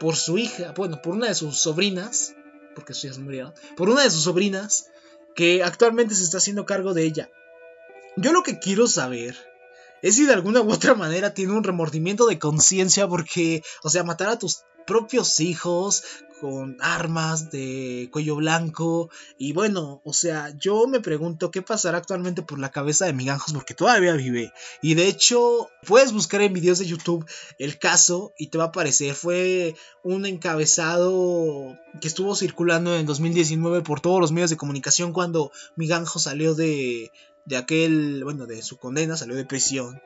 por 0.01 0.17
su 0.17 0.39
hija, 0.39 0.73
bueno, 0.77 1.03
por 1.03 1.15
una 1.15 1.29
de 1.29 1.35
sus 1.35 1.59
sobrinas, 1.59 2.35
porque 2.75 2.95
sus 2.95 3.05
hijas 3.05 3.19
murieron, 3.19 3.55
por 3.77 3.89
una 3.89 4.03
de 4.03 4.11
sus 4.11 4.23
sobrinas 4.23 4.87
que 5.35 5.63
actualmente 5.63 6.15
se 6.15 6.25
está 6.25 6.39
haciendo 6.39 6.67
cargo 6.67 6.95
de 6.95 7.05
ella. 7.05 7.31
Yo 8.17 8.33
lo 8.33 8.43
que 8.43 8.59
quiero 8.59 8.87
saber 8.87 9.37
es 10.03 10.17
si 10.17 10.27
de 10.27 10.33
alguna 10.33 10.61
u 10.61 10.73
otra 10.73 10.95
manera 10.95 11.35
tiene 11.35 11.53
un 11.53 11.65
remordimiento 11.65 12.27
de 12.27 12.39
conciencia 12.39 13.09
porque, 13.09 13.63
o 13.83 13.91
sea, 13.91 14.05
matar 14.05 14.29
a 14.29 14.39
tus 14.39 14.63
propios 14.87 15.41
hijos 15.41 16.03
con 16.41 16.77
armas 16.81 17.51
de 17.51 18.09
cuello 18.13 18.37
blanco. 18.37 19.11
Y 19.39 19.53
bueno, 19.53 20.01
o 20.05 20.13
sea, 20.13 20.55
yo 20.59 20.87
me 20.87 21.01
pregunto 21.01 21.51
qué 21.51 21.63
pasará 21.63 21.99
actualmente 21.99 22.43
por 22.43 22.59
la 22.59 22.71
cabeza 22.71 23.07
de 23.07 23.13
Miganjos 23.13 23.53
porque 23.53 23.75
todavía 23.75 24.15
vive. 24.15 24.53
Y 24.83 24.95
de 24.95 25.09
hecho, 25.09 25.69
puedes 25.87 26.13
buscar 26.13 26.43
en 26.43 26.53
videos 26.53 26.79
de 26.79 26.87
YouTube 26.87 27.27
el 27.59 27.79
caso 27.79 28.33
y 28.39 28.49
te 28.49 28.59
va 28.59 28.65
a 28.65 28.69
aparecer. 28.69 29.15
Fue 29.15 29.75
un 30.03 30.27
encabezado 30.27 31.77
que 32.01 32.09
estuvo 32.09 32.35
circulando 32.35 32.97
en 32.97 33.07
2019 33.07 33.83
por 33.83 34.01
todos 34.01 34.21
los 34.21 34.33
medios 34.33 34.51
de 34.51 34.57
comunicación 34.57 35.13
cuando 35.13 35.53
Miganjo 35.77 36.19
salió 36.19 36.55
de, 36.55 37.11
de 37.45 37.57
aquel, 37.57 38.25
bueno, 38.25 38.47
de 38.47 38.63
su 38.63 38.77
condena, 38.77 39.17
salió 39.17 39.35
de 39.35 39.45
prisión. 39.45 40.01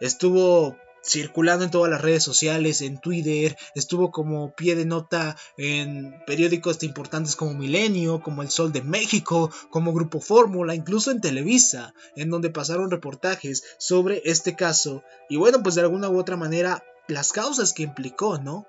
Estuvo 0.00 0.76
circulando 1.02 1.64
en 1.64 1.70
todas 1.70 1.90
las 1.90 2.00
redes 2.00 2.22
sociales, 2.22 2.82
en 2.82 3.00
Twitter, 3.00 3.56
estuvo 3.74 4.10
como 4.10 4.54
pie 4.54 4.76
de 4.76 4.84
nota 4.84 5.36
en 5.56 6.14
periódicos 6.26 6.82
importantes 6.82 7.36
como 7.36 7.54
Milenio, 7.54 8.20
como 8.20 8.42
El 8.42 8.50
Sol 8.50 8.72
de 8.72 8.82
México, 8.82 9.50
como 9.70 9.92
Grupo 9.92 10.20
Fórmula, 10.20 10.74
incluso 10.74 11.10
en 11.10 11.20
Televisa, 11.20 11.94
en 12.16 12.30
donde 12.30 12.50
pasaron 12.50 12.90
reportajes 12.90 13.64
sobre 13.78 14.22
este 14.24 14.56
caso. 14.56 15.02
Y 15.28 15.36
bueno, 15.36 15.62
pues 15.62 15.74
de 15.74 15.82
alguna 15.82 16.08
u 16.08 16.18
otra 16.18 16.36
manera, 16.36 16.84
las 17.08 17.32
causas 17.32 17.72
que 17.72 17.82
implicó, 17.82 18.38
¿no? 18.38 18.66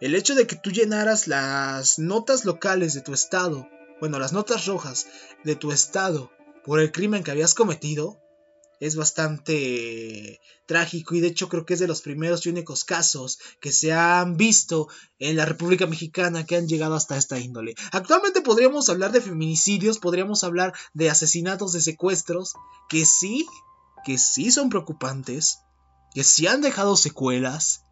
El 0.00 0.14
hecho 0.14 0.34
de 0.34 0.46
que 0.46 0.56
tú 0.56 0.70
llenaras 0.70 1.26
las 1.26 1.98
notas 1.98 2.44
locales 2.44 2.94
de 2.94 3.00
tu 3.00 3.12
estado, 3.12 3.68
bueno, 4.00 4.18
las 4.18 4.32
notas 4.32 4.66
rojas 4.66 5.06
de 5.44 5.56
tu 5.56 5.72
estado 5.72 6.30
por 6.64 6.80
el 6.80 6.92
crimen 6.92 7.24
que 7.24 7.32
habías 7.32 7.54
cometido, 7.54 8.20
es 8.80 8.96
bastante 8.96 10.40
trágico 10.66 11.14
y 11.14 11.20
de 11.20 11.28
hecho 11.28 11.48
creo 11.48 11.64
que 11.64 11.74
es 11.74 11.80
de 11.80 11.88
los 11.88 12.02
primeros 12.02 12.46
y 12.46 12.50
únicos 12.50 12.84
casos 12.84 13.38
que 13.60 13.72
se 13.72 13.92
han 13.92 14.36
visto 14.36 14.88
en 15.18 15.36
la 15.36 15.44
República 15.44 15.86
Mexicana 15.86 16.44
que 16.46 16.56
han 16.56 16.68
llegado 16.68 16.94
hasta 16.94 17.16
esta 17.16 17.38
índole. 17.38 17.74
Actualmente 17.92 18.40
podríamos 18.40 18.88
hablar 18.88 19.12
de 19.12 19.20
feminicidios, 19.20 19.98
podríamos 19.98 20.44
hablar 20.44 20.74
de 20.94 21.10
asesinatos, 21.10 21.72
de 21.72 21.80
secuestros, 21.80 22.54
que 22.88 23.04
sí, 23.04 23.46
que 24.04 24.18
sí 24.18 24.50
son 24.50 24.68
preocupantes, 24.68 25.60
que 26.14 26.22
sí 26.22 26.46
han 26.46 26.60
dejado 26.60 26.96
secuelas. 26.96 27.84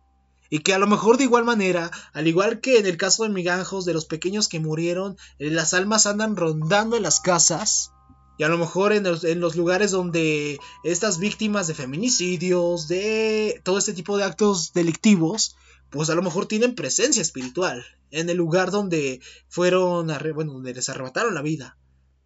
Y 0.48 0.60
que 0.60 0.72
a 0.72 0.78
lo 0.78 0.86
mejor 0.86 1.18
de 1.18 1.24
igual 1.24 1.44
manera, 1.44 1.90
al 2.12 2.28
igual 2.28 2.60
que 2.60 2.78
en 2.78 2.86
el 2.86 2.96
caso 2.96 3.24
de 3.24 3.30
Miganjos, 3.30 3.84
de 3.84 3.92
los 3.92 4.04
pequeños 4.04 4.48
que 4.48 4.60
murieron, 4.60 5.16
eh, 5.40 5.50
las 5.50 5.74
almas 5.74 6.06
andan 6.06 6.36
rondando 6.36 6.96
en 6.96 7.02
las 7.02 7.18
casas 7.18 7.90
y 8.38 8.44
a 8.44 8.48
lo 8.48 8.58
mejor 8.58 8.92
en 8.92 9.04
los, 9.04 9.56
lugares 9.56 9.90
donde 9.90 10.58
estas 10.84 11.18
víctimas 11.18 11.66
de 11.66 11.74
feminicidios, 11.74 12.88
de 12.88 13.60
todo 13.64 13.78
este 13.78 13.94
tipo 13.94 14.16
de 14.16 14.24
actos 14.24 14.72
delictivos, 14.72 15.56
pues 15.90 16.10
a 16.10 16.14
lo 16.14 16.22
mejor 16.22 16.46
tienen 16.46 16.74
presencia 16.74 17.22
espiritual 17.22 17.84
en 18.10 18.28
el 18.28 18.36
lugar 18.36 18.70
donde 18.70 19.20
fueron, 19.48 20.10
bueno, 20.34 20.52
donde 20.52 20.74
les 20.74 20.88
arrebataron 20.88 21.34
la 21.34 21.42
vida. 21.42 21.78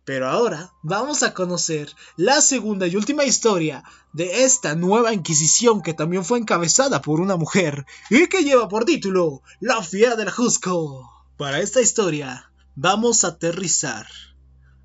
Pero 0.05 0.29
ahora 0.29 0.73
vamos 0.83 1.23
a 1.23 1.35
conocer 1.35 1.89
la 2.17 2.41
segunda 2.41 2.87
y 2.87 2.97
última 2.97 3.25
historia 3.25 3.85
de 4.13 4.45
esta 4.45 4.75
nueva 4.75 5.13
Inquisición 5.13 5.83
que 5.83 5.95
también 5.95 6.25
fue 6.25 6.39
encabezada 6.39 7.01
por 7.03 7.21
una 7.21 7.37
mujer 7.37 7.87
y 8.09 8.27
que 8.27 8.43
lleva 8.43 8.69
por 8.69 8.85
título 8.85 9.43
La 9.61 9.83
Fiera 9.83 10.17
del 10.17 10.31
Jusco. 10.31 11.09
Para 11.37 11.61
esta 11.61 11.81
historia 11.81 12.51
vamos 12.75 13.25
a 13.25 13.29
aterrizar 13.29 14.07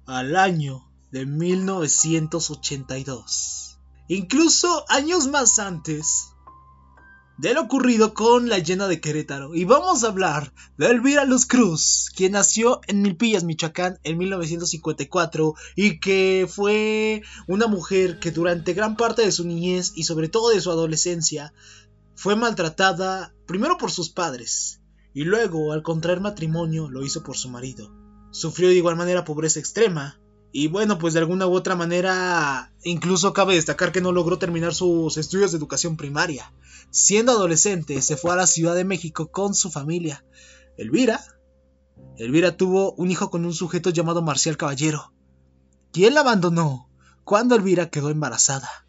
al 0.06 0.36
año 0.36 0.92
de 1.16 1.26
1982. 1.26 3.80
incluso 4.10 4.86
años 4.90 5.30
más 5.30 5.60
antes 5.60 6.34
de 7.38 7.54
lo 7.54 7.62
ocurrido 7.62 8.14
con 8.14 8.50
la 8.50 8.60
llena 8.60 8.90
de 8.90 9.00
Querétaro. 9.00 9.56
Y 9.56 9.64
vamos 9.64 10.04
a 10.04 10.08
hablar 10.08 10.52
de 10.78 10.88
Elvira 10.88 11.24
Luz 11.24 11.46
Cruz, 11.46 12.12
quien 12.14 12.34
nació 12.34 12.82
en 12.88 13.02
Milpillas, 13.02 13.46
Michoacán, 13.46 13.98
en 14.04 14.18
1954 14.18 15.54
y 15.78 16.02
que 16.02 16.50
fue 16.54 17.22
una 17.48 17.68
mujer 17.68 18.20
que 18.20 18.32
durante 18.32 18.74
gran 18.74 18.98
parte 18.98 19.22
de 19.22 19.32
su 19.32 19.46
niñez 19.46 19.94
y 19.96 20.04
sobre 20.04 20.28
todo 20.28 20.50
de 20.50 20.60
su 20.60 20.70
adolescencia 20.70 21.54
fue 22.16 22.36
maltratada 22.36 23.34
primero 23.46 23.78
por 23.78 23.90
sus 23.90 24.10
padres 24.10 24.82
y 25.14 25.24
luego 25.24 25.72
al 25.72 25.82
contraer 25.82 26.20
matrimonio 26.20 26.90
lo 26.90 27.06
hizo 27.06 27.24
por 27.24 27.38
su 27.38 27.48
marido. 27.48 27.90
Sufrió 28.32 28.68
de 28.68 28.76
igual 28.76 28.98
manera 28.98 29.24
pobreza 29.24 29.62
extrema 29.62 30.20
y 30.58 30.70
bueno, 30.70 30.98
pues 30.98 31.14
de 31.14 31.20
alguna 31.20 31.48
u 31.48 31.54
otra 31.54 31.76
manera, 31.76 32.72
incluso 32.86 33.34
cabe 33.34 33.56
destacar 33.56 33.92
que 33.92 34.00
no 34.00 34.14
logró 34.14 34.40
terminar 34.40 34.74
sus 34.74 35.18
estudios 35.18 35.52
de 35.52 35.58
educación 35.58 35.98
primaria. 35.98 36.50
Siendo 36.92 37.34
adolescente, 37.34 38.02
se 38.02 38.16
fue 38.16 38.32
a 38.32 38.38
la 38.38 38.48
Ciudad 38.48 38.74
de 38.74 38.86
México 38.86 39.30
con 39.30 39.54
su 39.54 39.70
familia. 39.70 40.24
Elvira. 40.78 41.20
Elvira 42.16 42.56
tuvo 42.56 42.94
un 42.94 43.12
hijo 43.12 43.30
con 43.30 43.44
un 43.44 43.54
sujeto 43.54 43.90
llamado 43.90 44.22
Marcial 44.22 44.56
Caballero, 44.56 45.12
quien 45.92 46.14
la 46.14 46.22
abandonó 46.22 46.90
cuando 47.26 47.56
Elvira 47.56 47.90
quedó 47.90 48.10
embarazada. 48.10 48.88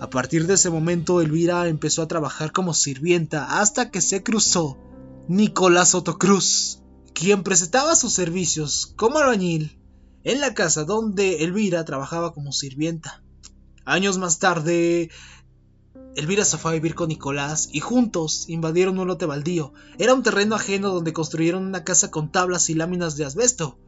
A 0.00 0.10
partir 0.10 0.48
de 0.48 0.54
ese 0.54 0.68
momento, 0.68 1.20
Elvira 1.20 1.68
empezó 1.68 2.02
a 2.02 2.08
trabajar 2.08 2.50
como 2.50 2.74
sirvienta 2.74 3.60
hasta 3.60 3.92
que 3.92 4.00
se 4.00 4.24
cruzó 4.24 4.76
Nicolás 5.28 5.94
Otocruz, 5.94 6.80
quien 7.14 7.44
presentaba 7.44 7.94
sus 7.94 8.14
servicios 8.14 8.94
como 8.96 9.18
albañil 9.18 9.77
en 10.24 10.40
la 10.40 10.54
casa 10.54 10.84
donde 10.84 11.44
Elvira 11.44 11.84
trabajaba 11.84 12.32
como 12.32 12.52
sirvienta. 12.52 13.22
Años 13.84 14.18
más 14.18 14.38
tarde, 14.38 15.10
Elvira 16.14 16.44
se 16.44 16.58
fue 16.58 16.72
a 16.72 16.74
vivir 16.74 16.94
con 16.94 17.08
Nicolás 17.08 17.68
y 17.72 17.80
juntos 17.80 18.48
invadieron 18.48 18.98
un 18.98 19.08
lote 19.08 19.24
baldío. 19.24 19.72
Era 19.98 20.14
un 20.14 20.22
terreno 20.22 20.56
ajeno 20.56 20.90
donde 20.90 21.12
construyeron 21.12 21.64
una 21.64 21.84
casa 21.84 22.10
con 22.10 22.30
tablas 22.32 22.70
y 22.70 22.74
láminas 22.74 23.16
de 23.16 23.24
asbesto. 23.24 23.78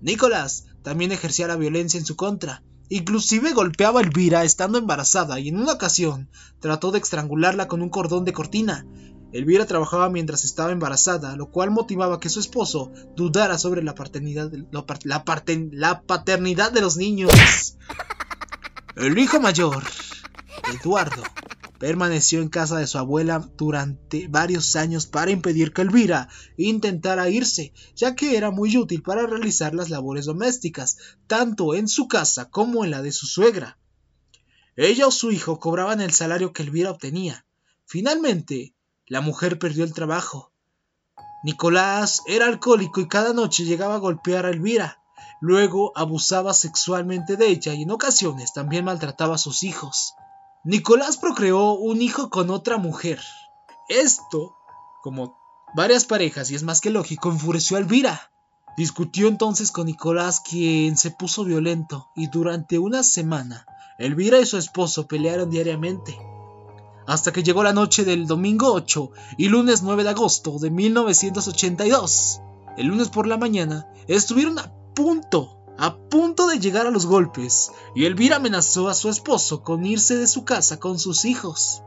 Nicolás 0.00 0.66
también 0.82 1.12
ejercía 1.12 1.48
la 1.48 1.56
violencia 1.56 1.98
en 1.98 2.06
su 2.06 2.14
contra. 2.14 2.62
Inclusive 2.90 3.52
golpeaba 3.52 4.00
a 4.00 4.02
Elvira 4.02 4.44
estando 4.44 4.78
embarazada 4.78 5.40
y 5.40 5.48
en 5.48 5.58
una 5.58 5.72
ocasión 5.72 6.30
trató 6.60 6.90
de 6.90 6.98
estrangularla 6.98 7.68
con 7.68 7.82
un 7.82 7.90
cordón 7.90 8.24
de 8.24 8.32
cortina. 8.32 8.86
Elvira 9.30 9.66
trabajaba 9.66 10.08
mientras 10.08 10.44
estaba 10.44 10.72
embarazada, 10.72 11.36
lo 11.36 11.50
cual 11.50 11.70
motivaba 11.70 12.18
que 12.18 12.30
su 12.30 12.40
esposo 12.40 12.92
dudara 13.14 13.58
sobre 13.58 13.82
la 13.82 13.94
paternidad 13.94 14.50
de, 14.50 14.64
la, 15.04 16.02
paternidad 16.02 16.72
de 16.72 16.80
los 16.80 16.96
niños. 16.96 17.30
El 18.96 19.18
hijo 19.18 19.38
mayor, 19.38 19.84
Eduardo, 20.74 21.22
permaneció 21.78 22.40
en 22.40 22.48
casa 22.48 22.78
de 22.78 22.86
su 22.86 22.96
abuela 22.96 23.48
durante 23.56 24.28
varios 24.28 24.76
años 24.76 25.06
para 25.06 25.30
impedir 25.30 25.72
que 25.74 25.82
Elvira 25.82 26.28
intentara 26.56 27.28
irse, 27.28 27.72
ya 27.94 28.14
que 28.14 28.36
era 28.36 28.50
muy 28.50 28.76
útil 28.78 29.02
para 29.02 29.26
realizar 29.26 29.74
las 29.74 29.90
labores 29.90 30.24
domésticas, 30.24 30.96
tanto 31.26 31.74
en 31.74 31.86
su 31.86 32.08
casa 32.08 32.48
como 32.48 32.82
en 32.84 32.90
la 32.90 33.02
de 33.02 33.12
su 33.12 33.26
suegra. 33.26 33.78
Ella 34.74 35.06
o 35.06 35.10
su 35.10 35.30
hijo 35.32 35.60
cobraban 35.60 36.00
el 36.00 36.12
salario 36.12 36.52
que 36.52 36.62
Elvira 36.62 36.90
obtenía. 36.90 37.44
Finalmente, 37.84 38.74
la 39.08 39.20
mujer 39.20 39.58
perdió 39.58 39.84
el 39.84 39.94
trabajo. 39.94 40.52
Nicolás 41.42 42.22
era 42.26 42.46
alcohólico 42.46 43.00
y 43.00 43.08
cada 43.08 43.32
noche 43.32 43.64
llegaba 43.64 43.94
a 43.94 43.98
golpear 43.98 44.44
a 44.44 44.50
Elvira. 44.50 45.02
Luego 45.40 45.92
abusaba 45.96 46.52
sexualmente 46.52 47.36
de 47.36 47.46
ella 47.46 47.74
y 47.74 47.82
en 47.82 47.90
ocasiones 47.90 48.52
también 48.52 48.84
maltrataba 48.84 49.36
a 49.36 49.38
sus 49.38 49.62
hijos. 49.62 50.14
Nicolás 50.64 51.16
procreó 51.16 51.72
un 51.72 52.02
hijo 52.02 52.28
con 52.28 52.50
otra 52.50 52.76
mujer. 52.76 53.20
Esto, 53.88 54.56
como 55.02 55.38
varias 55.74 56.04
parejas 56.04 56.50
y 56.50 56.56
es 56.56 56.62
más 56.62 56.80
que 56.80 56.90
lógico, 56.90 57.30
enfureció 57.30 57.76
a 57.76 57.80
Elvira. 57.80 58.32
Discutió 58.76 59.28
entonces 59.28 59.72
con 59.72 59.86
Nicolás, 59.86 60.40
quien 60.40 60.96
se 60.96 61.10
puso 61.10 61.44
violento, 61.44 62.10
y 62.14 62.28
durante 62.28 62.78
una 62.78 63.02
semana, 63.02 63.66
Elvira 63.98 64.38
y 64.38 64.46
su 64.46 64.56
esposo 64.56 65.08
pelearon 65.08 65.50
diariamente 65.50 66.16
hasta 67.08 67.32
que 67.32 67.42
llegó 67.42 67.62
la 67.62 67.72
noche 67.72 68.04
del 68.04 68.26
domingo 68.26 68.70
8 68.74 69.10
y 69.38 69.48
lunes 69.48 69.82
9 69.82 70.04
de 70.04 70.10
agosto 70.10 70.58
de 70.58 70.70
1982. 70.70 72.42
El 72.76 72.88
lunes 72.88 73.08
por 73.08 73.26
la 73.26 73.38
mañana 73.38 73.90
estuvieron 74.06 74.58
a 74.58 74.70
punto, 74.94 75.56
a 75.78 75.96
punto 75.96 76.46
de 76.46 76.58
llegar 76.58 76.86
a 76.86 76.90
los 76.90 77.06
golpes, 77.06 77.72
y 77.94 78.04
Elvira 78.04 78.36
amenazó 78.36 78.90
a 78.90 78.94
su 78.94 79.08
esposo 79.08 79.62
con 79.62 79.86
irse 79.86 80.16
de 80.18 80.26
su 80.26 80.44
casa 80.44 80.78
con 80.78 80.98
sus 80.98 81.24
hijos. 81.24 81.82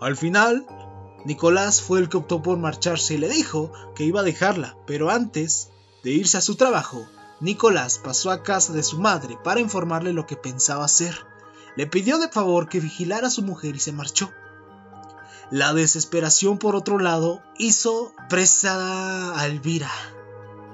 Al 0.00 0.16
final, 0.16 0.66
Nicolás 1.24 1.80
fue 1.80 2.00
el 2.00 2.08
que 2.08 2.16
optó 2.16 2.42
por 2.42 2.58
marcharse 2.58 3.14
y 3.14 3.18
le 3.18 3.28
dijo 3.28 3.70
que 3.94 4.04
iba 4.04 4.20
a 4.20 4.24
dejarla, 4.24 4.76
pero 4.88 5.10
antes 5.10 5.70
de 6.02 6.10
irse 6.10 6.36
a 6.36 6.40
su 6.40 6.56
trabajo, 6.56 7.06
Nicolás 7.40 8.00
pasó 8.02 8.32
a 8.32 8.42
casa 8.42 8.72
de 8.72 8.82
su 8.82 8.98
madre 8.98 9.38
para 9.44 9.60
informarle 9.60 10.12
lo 10.12 10.26
que 10.26 10.34
pensaba 10.34 10.84
hacer. 10.84 11.14
Le 11.76 11.86
pidió 11.86 12.18
de 12.18 12.28
favor 12.28 12.68
que 12.68 12.80
vigilara 12.80 13.28
a 13.28 13.30
su 13.30 13.42
mujer 13.42 13.76
y 13.76 13.78
se 13.78 13.92
marchó. 13.92 14.32
La 15.50 15.72
desesperación, 15.72 16.58
por 16.58 16.76
otro 16.76 16.98
lado, 16.98 17.42
hizo 17.56 18.12
presa 18.28 19.38
a 19.38 19.46
Elvira, 19.46 19.90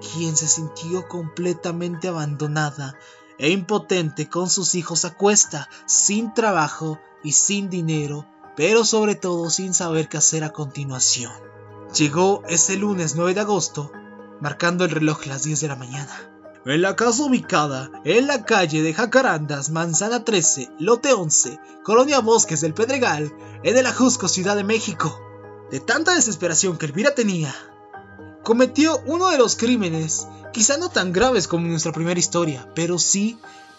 quien 0.01 0.37
se 0.37 0.49
sintió 0.49 1.07
completamente 1.07 2.09
abandonada 2.09 2.97
e 3.39 3.51
impotente 3.51 4.29
con 4.29 4.51
sus 4.51 4.75
hijos 4.75 5.05
a 5.05 5.15
cuesta, 5.15 5.69
sin 5.87 6.35
trabajo 6.35 6.99
y 7.23 7.33
sin 7.33 7.71
dinero, 7.71 8.27
pero 8.57 8.85
sobre 8.85 9.15
todo 9.15 9.49
sin 9.49 9.75
saber 9.75 10.09
qué 10.09 10.17
hacer 10.17 10.43
a 10.43 10.53
continuación. 10.53 11.33
Llegó 11.97 12.43
ese 12.49 12.77
lunes 12.77 13.15
9 13.15 13.35
de 13.35 13.41
agosto, 13.41 13.93
marcando 14.41 14.85
el 14.85 14.91
reloj 14.91 15.27
las 15.27 15.45
10 15.45 15.61
de 15.61 15.69
la 15.69 15.77
mañana 15.77 16.34
en 16.67 16.81
la 16.81 16.97
casa 16.97 17.25
ubicada 17.25 17.91
en 18.05 18.27
la 18.27 18.45
calle 18.45 18.83
de 18.83 18.95
Jacarandas, 18.95 19.71
Manzana 19.71 20.25
13, 20.25 20.71
Lote 20.79 21.13
11, 21.13 21.61
Colonia 21.83 22.21
Bosques 22.21 22.63
del 22.63 22.73
Pedregal, 22.73 23.33
en 23.63 23.77
el 23.77 23.87
Ajusco, 23.87 24.29
Ciudad 24.29 24.57
de 24.57 24.65
México. 24.65 25.21
De 25.71 25.81
tanta 25.81 26.15
desesperación 26.15 26.79
que 26.79 26.87
Elvira 26.87 27.15
tenía, 27.15 27.55
cometió 28.43 29.01
uno 29.07 29.29
de 29.29 29.39
los 29.39 29.57
crímenes, 29.57 30.27
quizá 30.53 30.79
no 30.79 30.89
tan 30.89 31.13
graves 31.13 31.49
como 31.49 31.65
en 31.65 31.73
nuestra 31.73 31.93
primera 31.93 32.21
historia, 32.21 32.69
pero 32.75 32.99
sí 32.99 33.39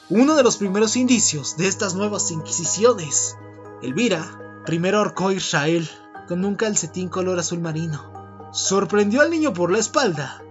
uno 0.09 0.35
de 0.35 0.43
los 0.43 0.57
primeros 0.57 0.95
indicios 0.95 1.57
de 1.57 1.67
estas 1.67 1.95
nuevas 1.95 2.29
inquisiciones. 2.29 3.35
Elvira 3.81 4.61
primero 4.65 4.99
ahorcó 4.99 5.29
a 5.29 5.33
Israel 5.33 5.89
con 6.27 6.45
un 6.45 6.55
calcetín 6.55 7.09
color 7.09 7.39
azul 7.39 7.59
marino. 7.59 8.49
Sorprendió 8.51 9.21
al 9.21 9.31
niño 9.31 9.53
por 9.53 9.71
la 9.71 9.79
espalda 9.79 10.43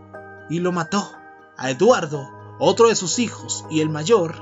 y 0.51 0.59
lo 0.59 0.73
mató. 0.73 1.24
A 1.57 1.71
Eduardo, 1.71 2.31
otro 2.59 2.89
de 2.89 2.97
sus 2.97 3.19
hijos 3.19 3.65
y 3.71 3.81
el 3.81 3.89
mayor, 3.89 4.37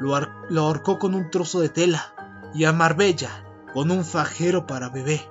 lo, 0.00 0.14
ahorcó 0.60 0.98
con 0.98 1.14
un 1.14 1.30
trozo 1.30 1.60
de 1.60 1.68
tela 1.68 2.14
y 2.54 2.64
a 2.64 2.72
Marbella 2.72 3.44
con 3.74 3.90
un 3.90 4.04
fajero 4.04 4.66
para 4.66 4.88
bebé. 4.88 5.28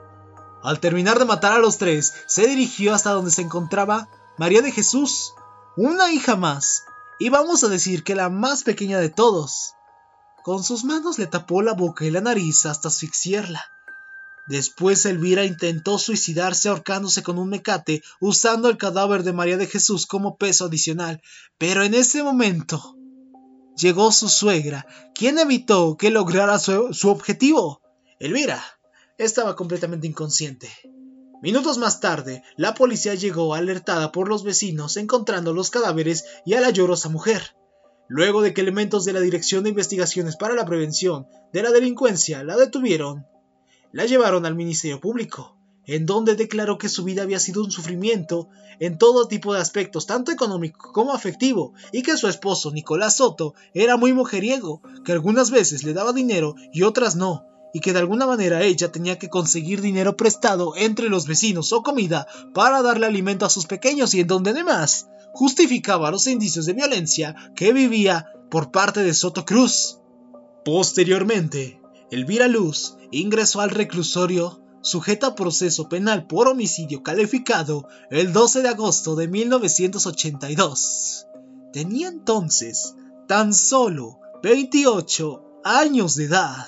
Al 0.63 0.79
terminar 0.79 1.19
de 1.19 1.25
matar 1.25 1.53
a 1.53 1.59
los 1.59 1.77
tres, 1.77 2.13
se 2.27 2.47
dirigió 2.47 2.93
hasta 2.93 3.11
donde 3.11 3.31
se 3.31 3.41
encontraba 3.41 4.09
María 4.37 4.61
de 4.61 4.71
Jesús, 4.71 5.33
una 5.75 6.11
hija 6.11 6.35
más, 6.35 6.85
y 7.19 7.29
vamos 7.29 7.63
a 7.63 7.69
decir 7.69 8.03
que 8.03 8.15
la 8.15 8.29
más 8.29 8.63
pequeña 8.63 8.99
de 8.99 9.09
todos. 9.09 9.73
Con 10.43 10.63
sus 10.63 10.83
manos 10.83 11.17
le 11.17 11.27
tapó 11.27 11.61
la 11.61 11.73
boca 11.73 12.05
y 12.05 12.11
la 12.11 12.21
nariz 12.21 12.65
hasta 12.65 12.89
asfixiarla. 12.89 13.63
Después 14.47 15.05
Elvira 15.05 15.43
intentó 15.43 15.97
suicidarse 15.97 16.69
ahorcándose 16.69 17.21
con 17.21 17.37
un 17.37 17.49
mecate 17.49 18.01
usando 18.21 18.69
el 18.69 18.77
cadáver 18.77 19.23
de 19.23 19.33
María 19.33 19.57
de 19.57 19.67
Jesús 19.67 20.05
como 20.05 20.37
peso 20.37 20.65
adicional, 20.65 21.21
pero 21.57 21.83
en 21.83 21.93
ese 21.93 22.23
momento 22.23 22.95
llegó 23.75 24.11
su 24.11 24.29
suegra, 24.29 24.87
quien 25.13 25.37
evitó 25.37 25.97
que 25.97 26.11
lograra 26.11 26.59
su, 26.59 26.93
su 26.93 27.09
objetivo. 27.09 27.81
Elvira 28.19 28.63
estaba 29.17 29.55
completamente 29.55 30.07
inconsciente. 30.07 30.69
Minutos 31.41 31.77
más 31.77 31.99
tarde, 31.99 32.41
la 32.55 32.73
policía 32.73 33.13
llegó 33.13 33.53
alertada 33.53 34.11
por 34.11 34.27
los 34.27 34.43
vecinos 34.43 34.97
encontrando 34.97 35.53
los 35.53 35.69
cadáveres 35.69 36.25
y 36.45 36.55
a 36.55 36.61
la 36.61 36.71
llorosa 36.71 37.09
mujer. 37.09 37.55
Luego 38.07 38.41
de 38.41 38.53
que 38.53 38.61
elementos 38.61 39.05
de 39.05 39.13
la 39.13 39.19
Dirección 39.19 39.63
de 39.63 39.69
Investigaciones 39.69 40.37
para 40.37 40.55
la 40.55 40.65
Prevención 40.65 41.27
de 41.53 41.61
la 41.61 41.71
Delincuencia 41.71 42.43
la 42.43 42.55
detuvieron, 42.55 43.27
la 43.97 44.05
llevaron 44.05 44.45
al 44.45 44.53
Ministerio 44.53 45.01
Público, 45.01 45.57
en 45.87 46.05
donde 46.05 46.35
declaró 46.35 46.77
que 46.77 46.87
su 46.87 47.03
vida 47.03 47.23
había 47.23 47.39
sido 47.39 47.63
un 47.63 47.71
sufrimiento 47.71 48.47
en 48.79 48.99
todo 48.99 49.27
tipo 49.27 49.55
de 49.55 49.59
aspectos, 49.59 50.05
tanto 50.05 50.31
económico 50.31 50.91
como 50.93 51.13
afectivo, 51.13 51.73
y 51.91 52.03
que 52.03 52.15
su 52.15 52.27
esposo, 52.27 52.69
Nicolás 52.69 53.17
Soto, 53.17 53.55
era 53.73 53.97
muy 53.97 54.13
mujeriego, 54.13 54.83
que 55.03 55.13
algunas 55.13 55.49
veces 55.49 55.83
le 55.83 55.93
daba 55.93 56.13
dinero 56.13 56.53
y 56.71 56.83
otras 56.83 57.15
no, 57.15 57.47
y 57.73 57.79
que 57.79 57.91
de 57.91 57.97
alguna 57.97 58.27
manera 58.27 58.61
ella 58.61 58.91
tenía 58.91 59.17
que 59.17 59.29
conseguir 59.29 59.81
dinero 59.81 60.15
prestado 60.15 60.75
entre 60.75 61.09
los 61.09 61.25
vecinos 61.25 61.73
o 61.73 61.81
comida 61.81 62.27
para 62.53 62.83
darle 62.83 63.07
alimento 63.07 63.47
a 63.47 63.49
sus 63.49 63.65
pequeños 63.65 64.13
y 64.13 64.19
en 64.19 64.27
donde 64.27 64.51
además 64.51 65.07
justificaba 65.33 66.11
los 66.11 66.27
indicios 66.27 66.67
de 66.67 66.73
violencia 66.73 67.35
que 67.55 67.73
vivía 67.73 68.27
por 68.51 68.69
parte 68.69 69.01
de 69.01 69.15
Soto 69.15 69.43
Cruz. 69.43 69.97
Posteriormente, 70.63 71.81
Elvira 72.11 72.47
Luz 72.47 72.97
ingresó 73.11 73.61
al 73.61 73.69
reclusorio 73.69 74.61
sujeta 74.81 75.27
a 75.27 75.35
proceso 75.35 75.89
penal 75.89 76.27
por 76.27 76.47
homicidio 76.47 77.03
calificado 77.03 77.87
el 78.09 78.31
12 78.31 78.61
de 78.61 78.69
agosto 78.69 79.15
de 79.15 79.27
1982. 79.27 81.27
Tenía 81.73 82.07
entonces 82.07 82.95
tan 83.27 83.53
solo 83.53 84.19
28 84.41 85.61
años 85.65 86.15
de 86.15 86.25
edad. 86.25 86.67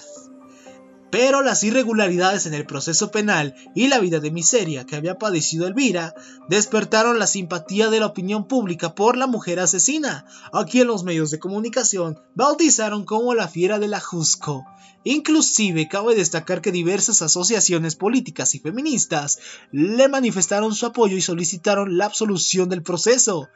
Pero 1.12 1.42
las 1.42 1.64
irregularidades 1.64 2.46
en 2.46 2.54
el 2.54 2.66
proceso 2.66 3.10
penal 3.10 3.56
y 3.74 3.88
la 3.88 4.00
vida 4.00 4.20
de 4.20 4.32
miseria 4.32 4.86
que 4.86 4.96
había 4.96 5.18
padecido 5.18 5.66
Elvira 5.66 6.14
despertaron 6.50 7.18
la 7.18 7.26
simpatía 7.26 7.90
de 7.90 8.00
la 8.00 8.06
opinión 8.06 8.48
pública 8.48 8.94
por 8.94 9.18
la 9.18 9.26
mujer 9.26 9.60
asesina, 9.60 10.26
a 10.54 10.66
quien 10.66 10.88
los 10.88 11.04
medios 11.04 11.32
de 11.32 11.40
comunicación 11.40 12.20
bautizaron 12.36 13.06
como 13.06 13.34
la 13.34 13.48
fiera 13.48 13.80
de 13.80 13.88
la 13.88 14.00
Jusco. 14.00 14.66
Inclusive 15.04 15.88
cabe 15.88 16.14
destacar 16.14 16.62
que 16.62 16.72
diversas 16.72 17.22
asociaciones 17.22 17.96
políticas 17.96 18.54
y 18.54 18.60
feministas 18.60 19.40
le 19.72 20.10
manifestaron 20.10 20.76
su 20.76 20.86
apoyo 20.86 21.16
y 21.16 21.22
solicitaron 21.22 21.98
la 21.98 22.06
absolución 22.06 22.70
del 22.70 22.84
proceso, 22.84 23.48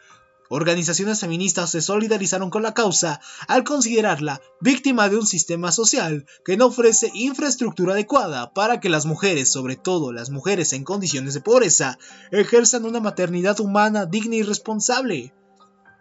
Organizaciones 0.50 1.20
feministas 1.20 1.72
se 1.72 1.82
solidarizaron 1.82 2.50
con 2.50 2.64
la 2.64 2.74
causa 2.74 3.20
al 3.48 3.64
considerarla 3.64 4.42
víctima 4.62 5.10
de 5.10 5.18
un 5.18 5.26
sistema 5.26 5.72
social 5.72 6.26
que 6.46 6.58
no 6.58 6.68
ofrece 6.68 7.12
infraestructura 7.14 7.94
adecuada 7.94 8.54
para 8.54 8.80
que 8.80 8.90
las 8.90 9.06
mujeres, 9.06 9.52
sobre 9.52 9.76
todo 9.76 10.12
las 10.12 10.30
mujeres 10.30 10.74
en 10.74 10.84
condiciones 10.84 11.34
de 11.34 11.42
pobreza, 11.42 11.98
ejerzan 12.32 12.86
una 12.86 13.00
maternidad 13.00 13.60
humana 13.60 14.06
digna 14.06 14.36
y 14.36 14.44
responsable. 14.44 15.34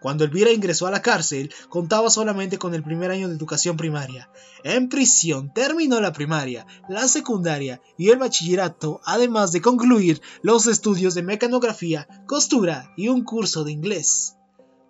Cuando 0.03 0.25
Elvira 0.25 0.51
ingresó 0.51 0.89
a 0.89 0.91
la 0.91 1.01
cárcel, 1.01 1.55
contaba 1.69 2.11
solamente 2.11 2.59
con 2.59 2.75
el 2.75 2.83
primer 2.83 3.13
año 3.13 3.29
de 3.29 3.37
educación 3.37 3.77
primaria. 3.77 4.29
En 4.65 4.89
prisión 4.89 5.55
terminó 5.55 6.01
la 6.01 6.13
primaria, 6.13 6.67
la 6.89 7.07
secundaria 7.07 7.81
y 7.97 8.11
el 8.11 8.19
bachillerato, 8.19 9.01
además 9.05 9.53
de 9.53 9.63
concluir 9.63 10.21
los 10.43 10.67
estudios 10.67 11.15
de 11.15 11.23
mecanografía, 11.23 12.09
costura 12.27 12.93
y 12.97 13.09
un 13.09 13.23
curso 13.23 13.63
de 13.63 13.71
inglés. 13.71 14.35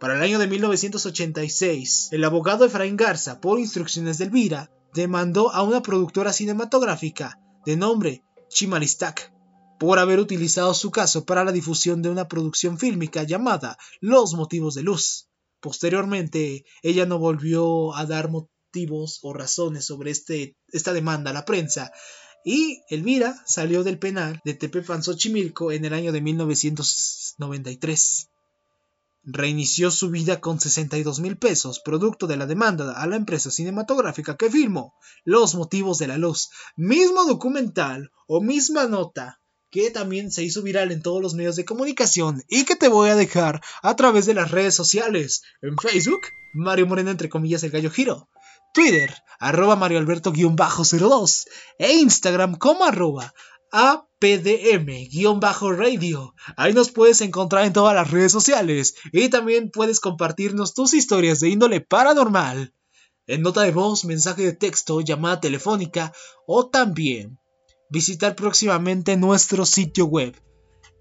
Para 0.01 0.17
el 0.17 0.23
año 0.23 0.39
de 0.39 0.47
1986, 0.47 2.09
el 2.11 2.25
abogado 2.25 2.65
Efraín 2.65 2.97
Garza, 2.97 3.39
por 3.39 3.61
instrucciones 3.61 4.17
de 4.17 4.25
Elvira, 4.25 4.71
demandó 4.95 5.53
a 5.53 5.63
una 5.63 5.83
productora 5.83 6.33
cinematográfica 6.33 7.39
de 7.67 7.77
nombre 7.77 8.25
Chimaristac 8.49 9.31
por 9.83 9.99
haber 9.99 10.21
utilizado 10.21 10.73
su 10.75 10.93
caso 10.93 11.25
para 11.25 11.45
la 11.45 11.51
difusión 11.51 12.03
de 12.03 12.09
una 12.09 12.29
producción 12.29 12.79
fílmica 12.79 13.25
llamada 13.25 13.77
Los 14.01 14.35
motivos 14.35 14.77
de 14.77 14.85
luz. 14.85 15.27
Posteriormente, 15.59 16.65
ella 16.85 17.05
no 17.05 17.19
volvió 17.19 17.93
a 17.97 18.07
dar 18.07 18.31
motivos 18.31 19.19
o 19.23 19.33
razones 19.33 19.85
sobre 19.85 20.13
este, 20.13 20.57
esta 20.69 20.93
demanda 20.93 21.33
a 21.33 21.35
la 21.35 21.45
prensa 21.45 21.91
y 22.45 22.81
Elvira 22.91 23.43
salió 23.45 23.83
del 23.83 23.99
penal 23.99 24.41
de 24.45 24.55
Tepepan 24.55 25.03
Xochimilco 25.03 25.73
en 25.73 25.85
el 25.85 25.95
año 25.95 26.13
de 26.13 26.21
1993 26.21 28.29
reinició 29.25 29.91
su 29.91 30.11
vida 30.11 30.41
con 30.41 30.61
62 30.61 31.19
mil 31.19 31.39
pesos, 31.39 31.81
producto 31.81 32.29
de 32.29 32.37
la 32.37 32.47
demanda 32.47 32.93
a 32.93 33.05
la 33.09 33.17
empresa 33.17 33.51
cinematográfica 33.51 34.37
que 34.37 34.49
filmó 34.49 34.95
Los 35.25 35.57
motivos 35.57 35.99
de 35.99 36.07
la 36.07 36.19
luz, 36.19 36.51
mismo 36.77 37.25
documental 37.25 38.13
o 38.29 38.41
misma 38.41 38.87
nota 38.87 39.41
que 39.73 39.91
también 39.91 40.31
se 40.31 40.45
hizo 40.45 40.63
viral 40.63 40.93
en 40.93 41.03
todos 41.03 41.23
los 41.23 41.33
medios 41.35 41.57
de 41.57 41.65
comunicación 41.65 42.45
y 42.47 42.65
que 42.67 42.77
te 42.77 42.89
voy 42.89 43.09
a 43.09 43.17
dejar 43.17 43.63
a 43.83 43.97
través 43.97 44.27
de 44.27 44.35
las 44.35 44.51
redes 44.51 44.75
sociales. 44.75 45.43
En 45.63 45.79
Facebook, 45.79 46.27
Mario 46.53 46.87
Moreno 46.87 47.11
entre 47.11 47.31
comillas 47.31 47.63
el 47.65 47.71
gallo 47.71 47.91
giro. 47.91 48.29
Twitter, 48.75 49.15
arroba 49.41 49.75
Mario 49.75 49.99
Alberto-02 49.99 51.47
e 51.79 51.95
Instagram 51.95 52.57
como 52.57 52.85
arroba 52.85 53.33
APDM-radio. 53.73 54.05
Ahí 56.59 56.75
nos 56.75 56.91
puedes 56.91 57.23
encontrar 57.23 57.65
en 57.65 57.73
todas 57.73 57.95
las 57.95 58.11
redes 58.11 58.31
sociales 58.31 58.95
y 59.11 59.31
también 59.31 59.71
puedes 59.71 60.01
compartirnos 60.01 60.75
tus 60.75 60.93
historias 60.93 61.41
de 61.41 61.49
índole 61.49 61.81
paranormal. 61.81 62.75
En 63.27 63.41
nota 63.41 63.63
de 63.63 63.71
voz, 63.71 64.05
mensaje 64.05 64.43
de 64.43 64.53
texto, 64.53 65.01
llamada 65.01 65.41
telefónica 65.41 66.13
o 66.47 66.69
también 66.69 67.39
visitar 67.93 68.35
próximamente 68.35 69.19
nuestro 69.19 69.67
sitio 69.67 70.07
web, 70.07 70.35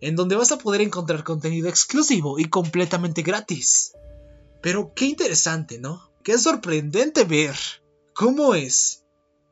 en 0.01 0.17
donde 0.17 0.35
vas 0.35 0.51
a 0.51 0.57
poder 0.57 0.81
encontrar 0.81 1.23
contenido 1.23 1.69
exclusivo 1.69 2.37
y 2.37 2.45
completamente 2.45 3.21
gratis. 3.21 3.93
Pero 4.61 4.93
qué 4.93 5.05
interesante, 5.05 5.79
¿no? 5.79 6.11
Qué 6.21 6.37
sorprendente 6.37 7.23
ver 7.23 7.55
cómo 8.13 8.55
es 8.55 9.05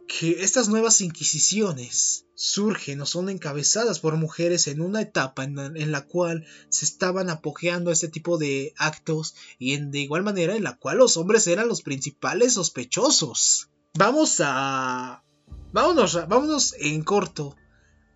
que 0.06 0.44
estas 0.44 0.68
nuevas 0.68 1.00
inquisiciones 1.00 2.26
surgen 2.36 3.00
o 3.00 3.06
son 3.06 3.30
encabezadas 3.30 4.00
por 4.00 4.18
mujeres 4.18 4.68
en 4.68 4.82
una 4.82 5.02
etapa 5.02 5.46
en 5.46 5.92
la, 5.92 6.02
cual 6.08 6.46
se 6.70 6.84
estaban 6.84 7.30
apogeando 7.30 7.90
este 7.90 8.10
tipo 8.10 8.38
de 8.38 8.74
actos 8.78 9.36
y 9.60 9.76
en, 9.76 9.92
de 9.92 10.00
igual 10.00 10.24
manera 10.24 10.58
en 10.58 10.64
la 10.64 10.78
cual 10.78 10.98
los 10.98 11.16
hombres 11.16 11.48
eran 11.48 11.70
los 11.70 11.84
principales 11.84 12.54
sospechosos. 12.54 13.70
Vamos 13.94 14.42
a... 14.44 15.24
Vámonos, 15.72 16.16
vámonos 16.28 16.74
en 16.80 17.04
corto 17.04 17.56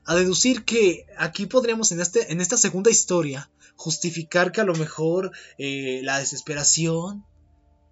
a 0.05 0.15
deducir 0.15 0.65
que 0.65 1.05
aquí 1.17 1.45
podríamos 1.45 1.91
en, 1.91 2.01
este, 2.01 2.31
en 2.31 2.41
esta 2.41 2.57
segunda 2.57 2.89
historia 2.89 3.49
justificar 3.75 4.51
que 4.51 4.61
a 4.61 4.65
lo 4.65 4.75
mejor 4.75 5.31
eh, 5.57 6.01
la 6.03 6.19
desesperación, 6.19 7.25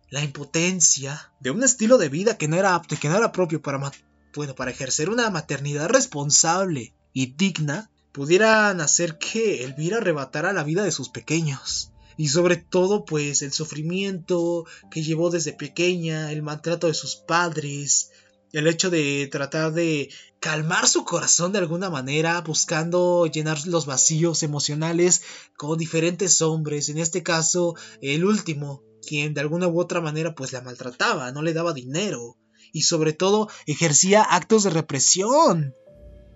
la 0.10 0.24
impotencia 0.24 1.32
de 1.40 1.52
un 1.52 1.64
estilo 1.64 1.98
de 1.98 2.10
vida 2.10 2.38
que 2.38 2.48
no 2.48 2.58
era 2.58 2.76
apto 2.76 2.96
y 2.96 2.98
que 2.98 3.10
no 3.10 3.18
era 3.18 3.32
propio 3.32 3.62
para, 3.62 3.92
bueno, 4.36 4.56
para 4.56 4.72
ejercer 4.72 5.10
una 5.10 5.30
maternidad 5.30 5.90
responsable 5.90 6.94
y 7.14 7.28
digna, 7.28 7.92
pudieran 8.12 8.82
hacer 8.82 9.18
que 9.18 9.64
Elvira 9.64 9.98
arrebatara 9.98 10.54
la 10.54 10.64
vida 10.64 10.84
de 10.84 10.92
sus 10.92 11.10
pequeños. 11.10 11.92
Y 12.18 12.28
sobre 12.28 12.58
todo, 12.58 13.06
pues, 13.06 13.42
el 13.42 13.54
sufrimiento 13.54 14.66
que 14.92 15.02
llevó 15.02 15.30
desde 15.30 15.54
pequeña, 15.54 16.32
el 16.32 16.44
maltrato 16.44 16.88
de 16.88 16.94
sus 16.94 17.16
padres, 17.16 18.11
el 18.54 18.68
hecho 18.68 18.90
de 18.90 19.28
tratar 19.32 19.74
de 19.74 20.10
calmar 20.40 20.88
su 20.88 21.06
corazón 21.06 21.52
de 21.52 21.60
alguna 21.60 21.90
manera, 21.90 22.42
buscando 22.42 23.26
llenar 23.28 23.66
los 23.68 23.86
vacíos 23.86 24.44
emocionales 24.44 25.22
con 25.56 25.78
diferentes 25.78 26.42
hombres, 26.42 26.90
en 26.90 26.98
este 26.98 27.24
caso 27.24 27.76
el 28.02 28.26
último, 28.26 28.84
quien 29.08 29.34
de 29.34 29.42
alguna 29.42 29.68
u 29.68 29.80
otra 29.80 30.02
manera 30.02 30.36
pues 30.36 30.52
la 30.52 30.62
maltrataba, 30.62 31.32
no 31.32 31.42
le 31.42 31.54
daba 31.54 31.74
dinero 31.74 32.38
y 32.74 32.84
sobre 32.84 33.14
todo 33.14 33.50
ejercía 33.66 34.22
actos 34.22 34.64
de 34.64 34.70
represión 34.70 35.76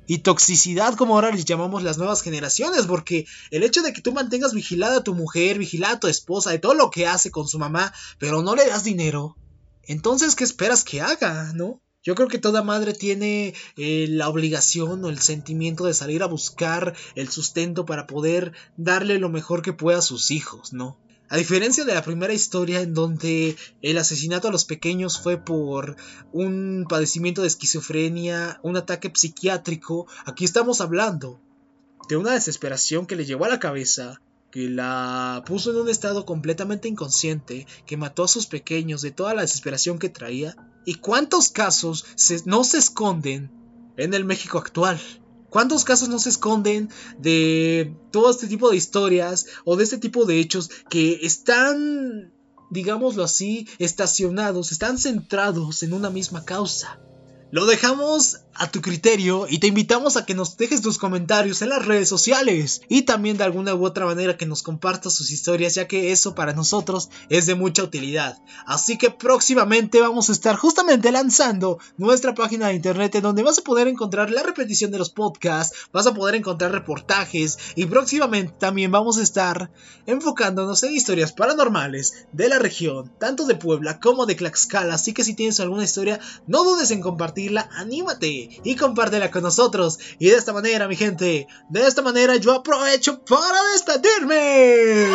y 0.07 0.19
toxicidad 0.19 0.93
como 0.95 1.15
ahora 1.15 1.31
les 1.31 1.45
llamamos 1.45 1.81
las 1.81 1.97
nuevas 1.97 2.21
generaciones, 2.21 2.85
porque 2.85 3.25
el 3.49 3.63
hecho 3.63 3.81
de 3.81 3.91
que 3.91 4.01
tú 4.01 4.13
mantengas 4.13 4.53
vigilada 4.53 4.97
a 4.97 5.03
tu 5.03 5.15
mujer, 5.15 5.57
vigilada 5.57 5.95
a 5.95 5.99
tu 5.99 6.07
esposa, 6.07 6.51
de 6.51 6.59
todo 6.59 6.75
lo 6.75 6.91
que 6.91 7.07
hace 7.07 7.31
con 7.31 7.47
su 7.47 7.57
mamá, 7.57 7.91
pero 8.19 8.43
no 8.43 8.55
le 8.55 8.67
das 8.67 8.83
dinero, 8.83 9.35
entonces 9.83 10.35
¿qué 10.35 10.43
esperas 10.43 10.83
que 10.83 11.01
haga, 11.01 11.53
no? 11.53 11.81
Yo 12.05 12.13
creo 12.13 12.27
que 12.27 12.37
toda 12.37 12.61
madre 12.61 12.93
tiene 12.93 13.55
eh, 13.77 14.05
la 14.07 14.29
obligación 14.29 15.03
o 15.03 15.09
el 15.09 15.19
sentimiento 15.19 15.85
de 15.85 15.95
salir 15.95 16.21
a 16.21 16.27
buscar 16.27 16.93
el 17.15 17.29
sustento 17.29 17.85
para 17.85 18.05
poder 18.05 18.53
darle 18.77 19.17
lo 19.17 19.29
mejor 19.29 19.63
que 19.63 19.73
pueda 19.73 19.97
a 19.97 20.03
sus 20.03 20.29
hijos, 20.29 20.71
¿no? 20.71 20.97
A 21.29 21.37
diferencia 21.37 21.83
de 21.83 21.95
la 21.95 22.03
primera 22.03 22.33
historia 22.33 22.81
en 22.81 22.93
donde 22.93 23.55
el 23.81 23.97
asesinato 23.97 24.47
a 24.47 24.51
los 24.51 24.65
pequeños 24.65 25.19
fue 25.19 25.43
por 25.43 25.95
un 26.31 26.85
padecimiento 26.87 27.41
de 27.41 27.47
esquizofrenia, 27.47 28.59
un 28.61 28.77
ataque 28.77 29.11
psiquiátrico, 29.11 30.05
aquí 30.25 30.45
estamos 30.45 30.81
hablando 30.81 31.41
de 32.07 32.17
una 32.17 32.33
desesperación 32.33 33.07
que 33.07 33.15
le 33.15 33.25
llevó 33.25 33.45
a 33.45 33.49
la 33.49 33.59
cabeza, 33.59 34.21
que 34.51 34.69
la 34.69 35.43
puso 35.45 35.71
en 35.71 35.77
un 35.77 35.89
estado 35.89 36.25
completamente 36.25 36.87
inconsciente, 36.87 37.67
que 37.85 37.97
mató 37.97 38.23
a 38.23 38.27
sus 38.27 38.47
pequeños 38.47 39.01
de 39.01 39.11
toda 39.11 39.33
la 39.33 39.41
desesperación 39.41 39.99
que 39.99 40.09
traía. 40.09 40.55
¿Y 40.85 40.95
cuántos 40.95 41.49
casos 41.49 42.05
no 42.45 42.63
se 42.63 42.77
esconden 42.77 43.51
en 43.97 44.13
el 44.13 44.23
México 44.23 44.57
actual? 44.57 44.99
¿Cuántos 45.49 45.83
casos 45.85 46.09
no 46.09 46.19
se 46.19 46.29
esconden 46.29 46.89
de 47.17 47.95
todo 48.11 48.29
este 48.29 48.47
tipo 48.47 48.69
de 48.69 48.77
historias 48.77 49.45
o 49.63 49.75
de 49.77 49.83
este 49.85 49.97
tipo 49.97 50.25
de 50.25 50.39
hechos 50.39 50.69
que 50.89 51.19
están, 51.23 52.33
digámoslo 52.69 53.23
así, 53.23 53.67
estacionados, 53.79 54.71
están 54.71 54.97
centrados 54.97 55.81
en 55.83 55.93
una 55.93 56.09
misma 56.09 56.43
causa? 56.43 56.99
Lo 57.55 57.65
dejamos 57.65 58.41
a 58.53 58.71
tu 58.71 58.81
criterio 58.81 59.47
y 59.49 59.59
te 59.59 59.67
invitamos 59.67 60.17
a 60.17 60.25
que 60.25 60.33
nos 60.33 60.57
dejes 60.57 60.81
tus 60.81 60.97
comentarios 60.97 61.61
en 61.61 61.69
las 61.69 61.85
redes 61.85 62.07
sociales 62.07 62.81
y 62.87 63.03
también 63.03 63.37
de 63.37 63.43
alguna 63.43 63.75
u 63.75 63.85
otra 63.85 64.05
manera 64.05 64.37
que 64.37 64.45
nos 64.45 64.63
compartas 64.63 65.13
sus 65.13 65.31
historias 65.31 65.75
ya 65.75 65.87
que 65.87 66.11
eso 66.11 66.35
para 66.35 66.53
nosotros 66.53 67.09
es 67.29 67.45
de 67.45 67.55
mucha 67.55 67.83
utilidad. 67.83 68.37
Así 68.65 68.97
que 68.97 69.09
próximamente 69.09 70.01
vamos 70.01 70.29
a 70.29 70.31
estar 70.33 70.55
justamente 70.55 71.11
lanzando 71.11 71.79
nuestra 71.97 72.33
página 72.33 72.67
de 72.67 72.75
internet 72.75 73.15
en 73.15 73.23
donde 73.23 73.43
vas 73.43 73.59
a 73.59 73.63
poder 73.63 73.87
encontrar 73.87 74.31
la 74.31 74.43
repetición 74.43 74.91
de 74.91 74.99
los 74.99 75.09
podcasts, 75.09 75.77
vas 75.91 76.07
a 76.07 76.13
poder 76.13 76.35
encontrar 76.35 76.71
reportajes 76.71 77.57
y 77.75 77.85
próximamente 77.85 78.53
también 78.59 78.91
vamos 78.91 79.17
a 79.17 79.23
estar 79.23 79.71
enfocándonos 80.05 80.83
en 80.83 80.93
historias 80.93 81.33
paranormales 81.33 82.25
de 82.31 82.49
la 82.49 82.59
región, 82.59 83.13
tanto 83.19 83.45
de 83.45 83.55
Puebla 83.55 83.99
como 83.99 84.25
de 84.25 84.35
Tlaxcala. 84.35 84.95
Así 84.95 85.13
que 85.13 85.23
si 85.23 85.33
tienes 85.33 85.59
alguna 85.59 85.83
historia, 85.83 86.19
no 86.47 86.63
dudes 86.63 86.91
en 86.91 87.01
anímate 87.77 88.61
y 88.63 88.75
compártela 88.75 89.31
con 89.31 89.43
nosotros. 89.43 89.99
Y 90.19 90.29
de 90.29 90.35
esta 90.35 90.53
manera, 90.53 90.87
mi 90.87 90.95
gente, 90.95 91.47
de 91.69 91.87
esta 91.87 92.01
manera 92.01 92.35
yo 92.37 92.53
aprovecho 92.53 93.23
para 93.23 93.63
despedirme. 93.73 95.07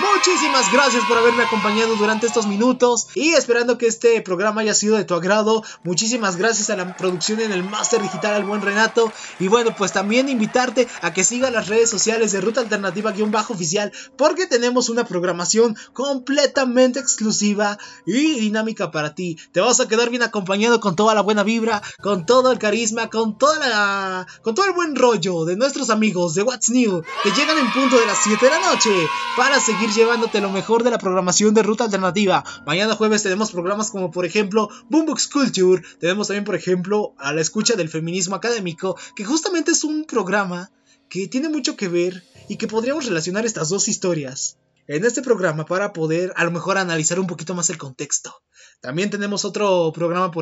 Muchísimas 0.00 0.72
gracias 0.72 1.04
por 1.04 1.18
haberme 1.18 1.42
acompañado 1.42 1.96
durante 1.96 2.26
estos 2.26 2.46
minutos 2.46 3.08
y 3.14 3.34
esperando 3.34 3.76
que 3.76 3.86
este 3.86 4.22
programa 4.22 4.62
haya 4.62 4.72
sido 4.72 4.96
de 4.96 5.04
tu 5.04 5.14
agrado. 5.14 5.62
Muchísimas 5.84 6.36
gracias 6.36 6.70
a 6.70 6.76
la 6.76 6.96
producción 6.96 7.40
en 7.40 7.52
el 7.52 7.62
Máster 7.62 8.00
Digital 8.00 8.34
al 8.34 8.44
buen 8.44 8.62
Renato. 8.62 9.12
Y 9.38 9.48
bueno, 9.48 9.74
pues 9.76 9.92
también 9.92 10.30
invitarte 10.30 10.88
a 11.02 11.12
que 11.12 11.24
siga 11.24 11.50
las 11.50 11.68
redes 11.68 11.90
sociales 11.90 12.32
de 12.32 12.40
Ruta 12.40 12.60
Alternativa-Oficial 12.60 13.92
porque 14.16 14.46
tenemos 14.46 14.88
una 14.88 15.04
programación 15.04 15.76
completamente 15.92 16.98
exclusiva 16.98 17.78
y 18.06 18.40
dinámica 18.40 18.90
para 18.90 19.14
ti. 19.14 19.38
Te 19.52 19.60
vas 19.60 19.80
a 19.80 19.88
quedar 19.88 20.10
bien 20.10 20.22
acompañado 20.22 20.80
con 20.80 20.96
toda 20.96 21.14
la 21.14 21.21
buena 21.22 21.42
vibra, 21.42 21.82
con 22.00 22.26
todo 22.26 22.52
el 22.52 22.58
carisma, 22.58 23.08
con 23.08 23.38
toda 23.38 23.58
la 23.58 24.26
con 24.42 24.54
todo 24.54 24.66
el 24.66 24.72
buen 24.72 24.96
rollo 24.96 25.44
de 25.44 25.56
nuestros 25.56 25.90
amigos 25.90 26.34
de 26.34 26.42
What's 26.42 26.70
New 26.70 27.02
que 27.22 27.30
llegan 27.30 27.58
en 27.58 27.72
punto 27.72 27.98
de 27.98 28.06
las 28.06 28.18
7 28.22 28.44
de 28.44 28.50
la 28.50 28.60
noche 28.60 28.90
para 29.36 29.60
seguir 29.60 29.90
llevándote 29.90 30.40
lo 30.40 30.50
mejor 30.50 30.82
de 30.82 30.90
la 30.90 30.98
programación 30.98 31.54
de 31.54 31.62
Ruta 31.62 31.84
Alternativa. 31.84 32.44
Mañana 32.66 32.94
jueves 32.94 33.22
tenemos 33.22 33.50
programas 33.50 33.90
como 33.90 34.10
por 34.10 34.26
ejemplo 34.26 34.68
Boombox 34.88 35.28
Culture, 35.28 35.82
tenemos 35.98 36.28
también 36.28 36.44
por 36.44 36.54
ejemplo 36.54 37.14
a 37.18 37.32
la 37.32 37.40
escucha 37.40 37.74
del 37.74 37.88
feminismo 37.88 38.36
académico, 38.36 38.96
que 39.16 39.24
justamente 39.24 39.72
es 39.72 39.84
un 39.84 40.04
programa 40.04 40.70
que 41.08 41.28
tiene 41.28 41.48
mucho 41.48 41.76
que 41.76 41.88
ver 41.88 42.24
y 42.48 42.56
que 42.56 42.68
podríamos 42.68 43.06
relacionar 43.06 43.44
estas 43.44 43.68
dos 43.68 43.88
historias 43.88 44.56
en 44.86 45.04
este 45.04 45.22
programa 45.22 45.64
para 45.64 45.92
poder 45.92 46.32
a 46.36 46.44
lo 46.44 46.50
mejor 46.50 46.78
analizar 46.78 47.20
un 47.20 47.26
poquito 47.26 47.54
más 47.54 47.70
el 47.70 47.78
contexto. 47.78 48.42
También 48.82 49.10
tenemos 49.10 49.44
otro 49.44 49.92
programa 49.94 50.32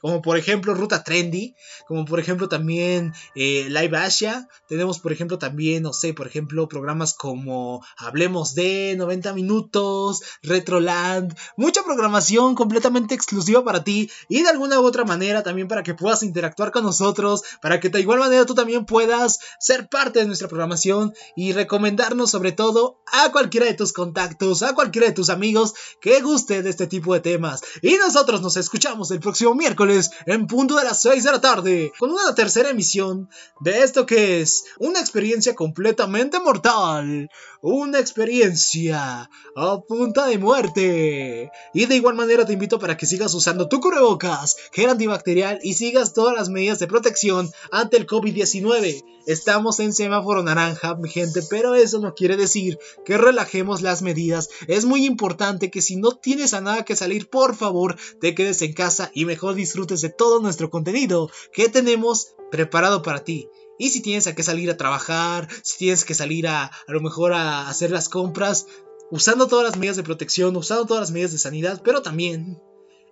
como 0.00 0.20
por 0.20 0.36
ejemplo 0.36 0.74
Ruta 0.74 1.04
Trendy, 1.04 1.54
como 1.86 2.04
por 2.04 2.18
ejemplo 2.18 2.48
también 2.48 3.12
eh, 3.36 3.68
Live 3.70 3.96
Asia. 3.96 4.48
Tenemos 4.66 4.98
por 4.98 5.12
ejemplo 5.12 5.38
también, 5.38 5.84
no 5.84 5.92
sé, 5.92 6.12
por 6.12 6.26
ejemplo 6.26 6.66
programas 6.66 7.14
como 7.14 7.84
Hablemos 7.98 8.56
de 8.56 8.96
90 8.98 9.32
minutos, 9.32 10.24
Retroland, 10.42 11.36
mucha 11.56 11.84
programación 11.84 12.56
completamente 12.56 13.14
exclusiva 13.14 13.62
para 13.62 13.84
ti 13.84 14.10
y 14.28 14.42
de 14.42 14.48
alguna 14.48 14.80
u 14.80 14.84
otra 14.84 15.04
manera 15.04 15.44
también 15.44 15.68
para 15.68 15.84
que 15.84 15.94
puedas 15.94 16.24
interactuar 16.24 16.72
con 16.72 16.82
nosotros, 16.82 17.44
para 17.62 17.78
que 17.78 17.90
de 17.90 18.00
igual 18.00 18.18
manera 18.18 18.44
tú 18.44 18.56
también 18.56 18.86
puedas 18.86 19.38
ser 19.60 19.88
parte 19.88 20.18
de 20.18 20.26
nuestra 20.26 20.48
programación 20.48 21.14
y 21.36 21.52
recomendarnos 21.52 22.28
sobre 22.28 22.50
todo 22.50 22.98
a 23.12 23.30
cualquiera 23.30 23.66
de 23.66 23.74
tus 23.74 23.92
contactos, 23.92 24.64
a 24.64 24.74
cualquiera 24.74 25.06
de 25.06 25.14
tus 25.14 25.30
amigos 25.30 25.74
que 26.00 26.20
guste 26.22 26.64
de 26.64 26.70
este 26.70 26.88
tipo 26.88 27.14
de 27.14 27.20
temas 27.20 27.35
y 27.82 27.96
nosotros 27.96 28.40
nos 28.40 28.56
escuchamos 28.56 29.10
el 29.10 29.20
próximo 29.20 29.54
miércoles 29.54 30.10
en 30.26 30.46
punto 30.46 30.76
de 30.76 30.84
las 30.84 31.02
6 31.02 31.24
de 31.24 31.32
la 31.32 31.40
tarde 31.40 31.92
con 31.98 32.10
una 32.10 32.34
tercera 32.34 32.70
emisión 32.70 33.28
de 33.60 33.82
esto 33.82 34.06
que 34.06 34.40
es 34.40 34.64
una 34.78 35.00
experiencia 35.00 35.54
completamente 35.54 36.40
mortal. 36.40 37.28
Una 37.62 37.98
experiencia 37.98 39.28
a 39.56 39.80
punta 39.80 40.26
de 40.26 40.38
muerte. 40.38 41.50
Y 41.74 41.86
de 41.86 41.96
igual 41.96 42.14
manera 42.14 42.46
te 42.46 42.52
invito 42.52 42.78
para 42.78 42.96
que 42.96 43.06
sigas 43.06 43.34
usando 43.34 43.68
tu 43.68 43.80
cubrebocas, 43.80 44.56
gel 44.72 44.90
antibacterial 44.90 45.58
y 45.62 45.74
sigas 45.74 46.12
todas 46.12 46.36
las 46.36 46.48
medidas 46.48 46.78
de 46.78 46.86
protección 46.86 47.50
ante 47.72 47.96
el 47.96 48.06
COVID-19. 48.06 49.15
Estamos 49.26 49.80
en 49.80 49.92
semáforo 49.92 50.42
naranja, 50.42 50.94
mi 50.94 51.08
gente, 51.08 51.40
pero 51.50 51.74
eso 51.74 51.98
no 51.98 52.14
quiere 52.14 52.36
decir 52.36 52.78
que 53.04 53.18
relajemos 53.18 53.82
las 53.82 54.00
medidas. 54.00 54.48
Es 54.68 54.84
muy 54.84 55.04
importante 55.04 55.70
que 55.70 55.82
si 55.82 55.96
no 55.96 56.12
tienes 56.12 56.54
a 56.54 56.60
nada 56.60 56.84
que 56.84 56.96
salir, 56.96 57.28
por 57.28 57.56
favor, 57.56 57.96
te 58.20 58.34
quedes 58.34 58.62
en 58.62 58.72
casa 58.72 59.10
y 59.12 59.24
mejor 59.24 59.54
disfrutes 59.54 60.00
de 60.00 60.10
todo 60.10 60.40
nuestro 60.40 60.70
contenido 60.70 61.28
que 61.52 61.68
tenemos 61.68 62.34
preparado 62.50 63.02
para 63.02 63.24
ti. 63.24 63.48
Y 63.78 63.90
si 63.90 64.00
tienes 64.00 64.26
que 64.26 64.42
salir 64.42 64.70
a 64.70 64.76
trabajar, 64.76 65.48
si 65.62 65.78
tienes 65.78 66.04
que 66.04 66.14
salir 66.14 66.46
a 66.46 66.66
a 66.66 66.92
lo 66.92 67.00
mejor 67.00 67.32
a 67.32 67.68
hacer 67.68 67.90
las 67.90 68.08
compras, 68.08 68.66
usando 69.10 69.48
todas 69.48 69.64
las 69.64 69.76
medidas 69.76 69.96
de 69.96 70.02
protección, 70.02 70.56
usando 70.56 70.86
todas 70.86 71.00
las 71.00 71.10
medidas 71.10 71.32
de 71.32 71.38
sanidad, 71.38 71.82
pero 71.84 72.02
también 72.02 72.60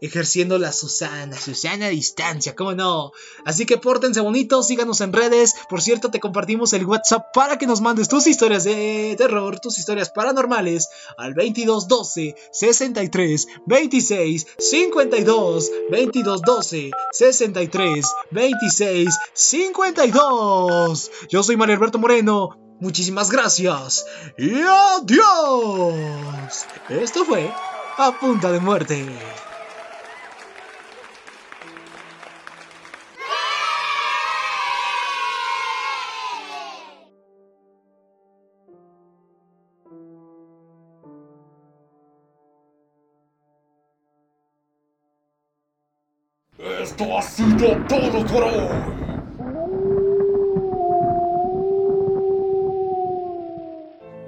ejerciendo 0.01 0.59
la 0.59 0.73
Susana, 0.73 1.39
Susana 1.39 1.87
a 1.87 1.91
distancia, 1.91 2.55
¿cómo 2.55 2.75
no? 2.75 3.13
Así 3.45 3.67
que 3.67 3.79
pórtense 3.79 4.21
bonitos, 4.21 4.67
síganos 4.67 5.01
en 5.01 5.13
redes. 5.13 5.55
Por 5.69 5.83
cierto, 5.83 6.11
te 6.11 6.21
compartimos 6.21 6.73
el 6.73 6.87
WhatsApp 6.87 7.27
para 7.35 7.59
que 7.59 7.67
nos 7.67 7.81
mandes 7.81 8.09
tus 8.09 8.27
historias 8.27 8.65
de 8.65 9.15
terror, 9.17 9.61
tus 9.61 9.79
historias 9.79 10.11
paranormales 10.11 10.89
al 11.17 11.35
2212 11.35 12.35
63 12.53 13.47
26 13.67 14.47
52 14.59 15.71
2212 15.91 16.91
63 17.13 18.07
26 18.31 19.19
52. 19.33 21.11
Yo 21.29 21.43
soy 21.43 21.57
Mario 21.57 21.77
Alberto 21.77 21.99
Moreno. 21.99 22.59
Muchísimas 22.81 23.31
gracias 23.31 24.05
y 24.37 24.51
adiós. 24.61 25.95
Esto 26.89 27.25
fue 27.25 27.51
a 27.97 28.19
punta 28.19 28.51
de 28.51 28.61
muerte. 28.61 29.07
Esto 46.97 47.19
ha 47.19 47.23
sido 47.23 47.77
todo 47.89 48.25
por 48.25 48.45
hoy. 48.45 48.69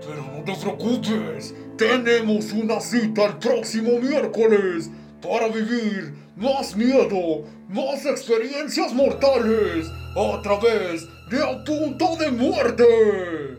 Pero 0.00 0.22
no 0.32 0.42
te 0.44 0.52
preocupes, 0.60 1.54
tenemos 1.78 2.50
una 2.50 2.80
cita 2.80 3.26
el 3.26 3.36
próximo 3.36 4.00
miércoles 4.00 4.90
para 5.22 5.46
vivir 5.46 6.12
más 6.34 6.74
miedo, 6.74 7.44
más 7.68 8.04
experiencias 8.04 8.92
mortales 8.92 9.86
a 10.16 10.42
través 10.42 11.06
de 11.30 11.44
A 11.44 11.62
Punto 11.62 12.16
de 12.16 12.32
Muerte. 12.32 13.58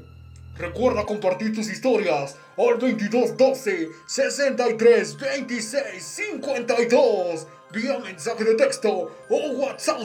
Recuerda 0.57 1.05
compartir 1.05 1.55
tus 1.55 1.71
historias 1.71 2.35
al 2.57 2.79
2212 2.79 3.91
63 4.05 5.17
26 5.17 6.03
52 6.03 7.47
vía 7.71 7.99
mensaje 7.99 8.43
de 8.43 8.55
texto 8.55 9.15
o 9.29 9.51
WhatsApp. 9.51 10.01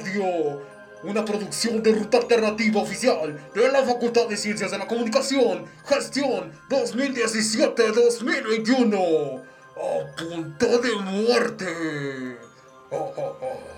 Una 1.05 1.25
producción 1.25 1.83
de 1.83 1.93
Ruta 1.93 2.19
Alternativa 2.19 2.81
Oficial 2.81 3.51
de 3.55 3.73
la 3.73 3.83
Facultad 3.83 4.29
de 4.29 4.37
Ciencias 4.37 4.71
de 4.71 4.79
la 4.79 4.87
Comunicación, 4.87 5.67
Gestión 5.85 6.53
2017-2021. 6.69 9.43
A 9.75 10.15
punto 10.15 10.79
de 10.79 10.95
muerte. 10.95 11.67
Oh, 12.91 13.13
oh, 13.17 13.37
oh. 13.41 13.72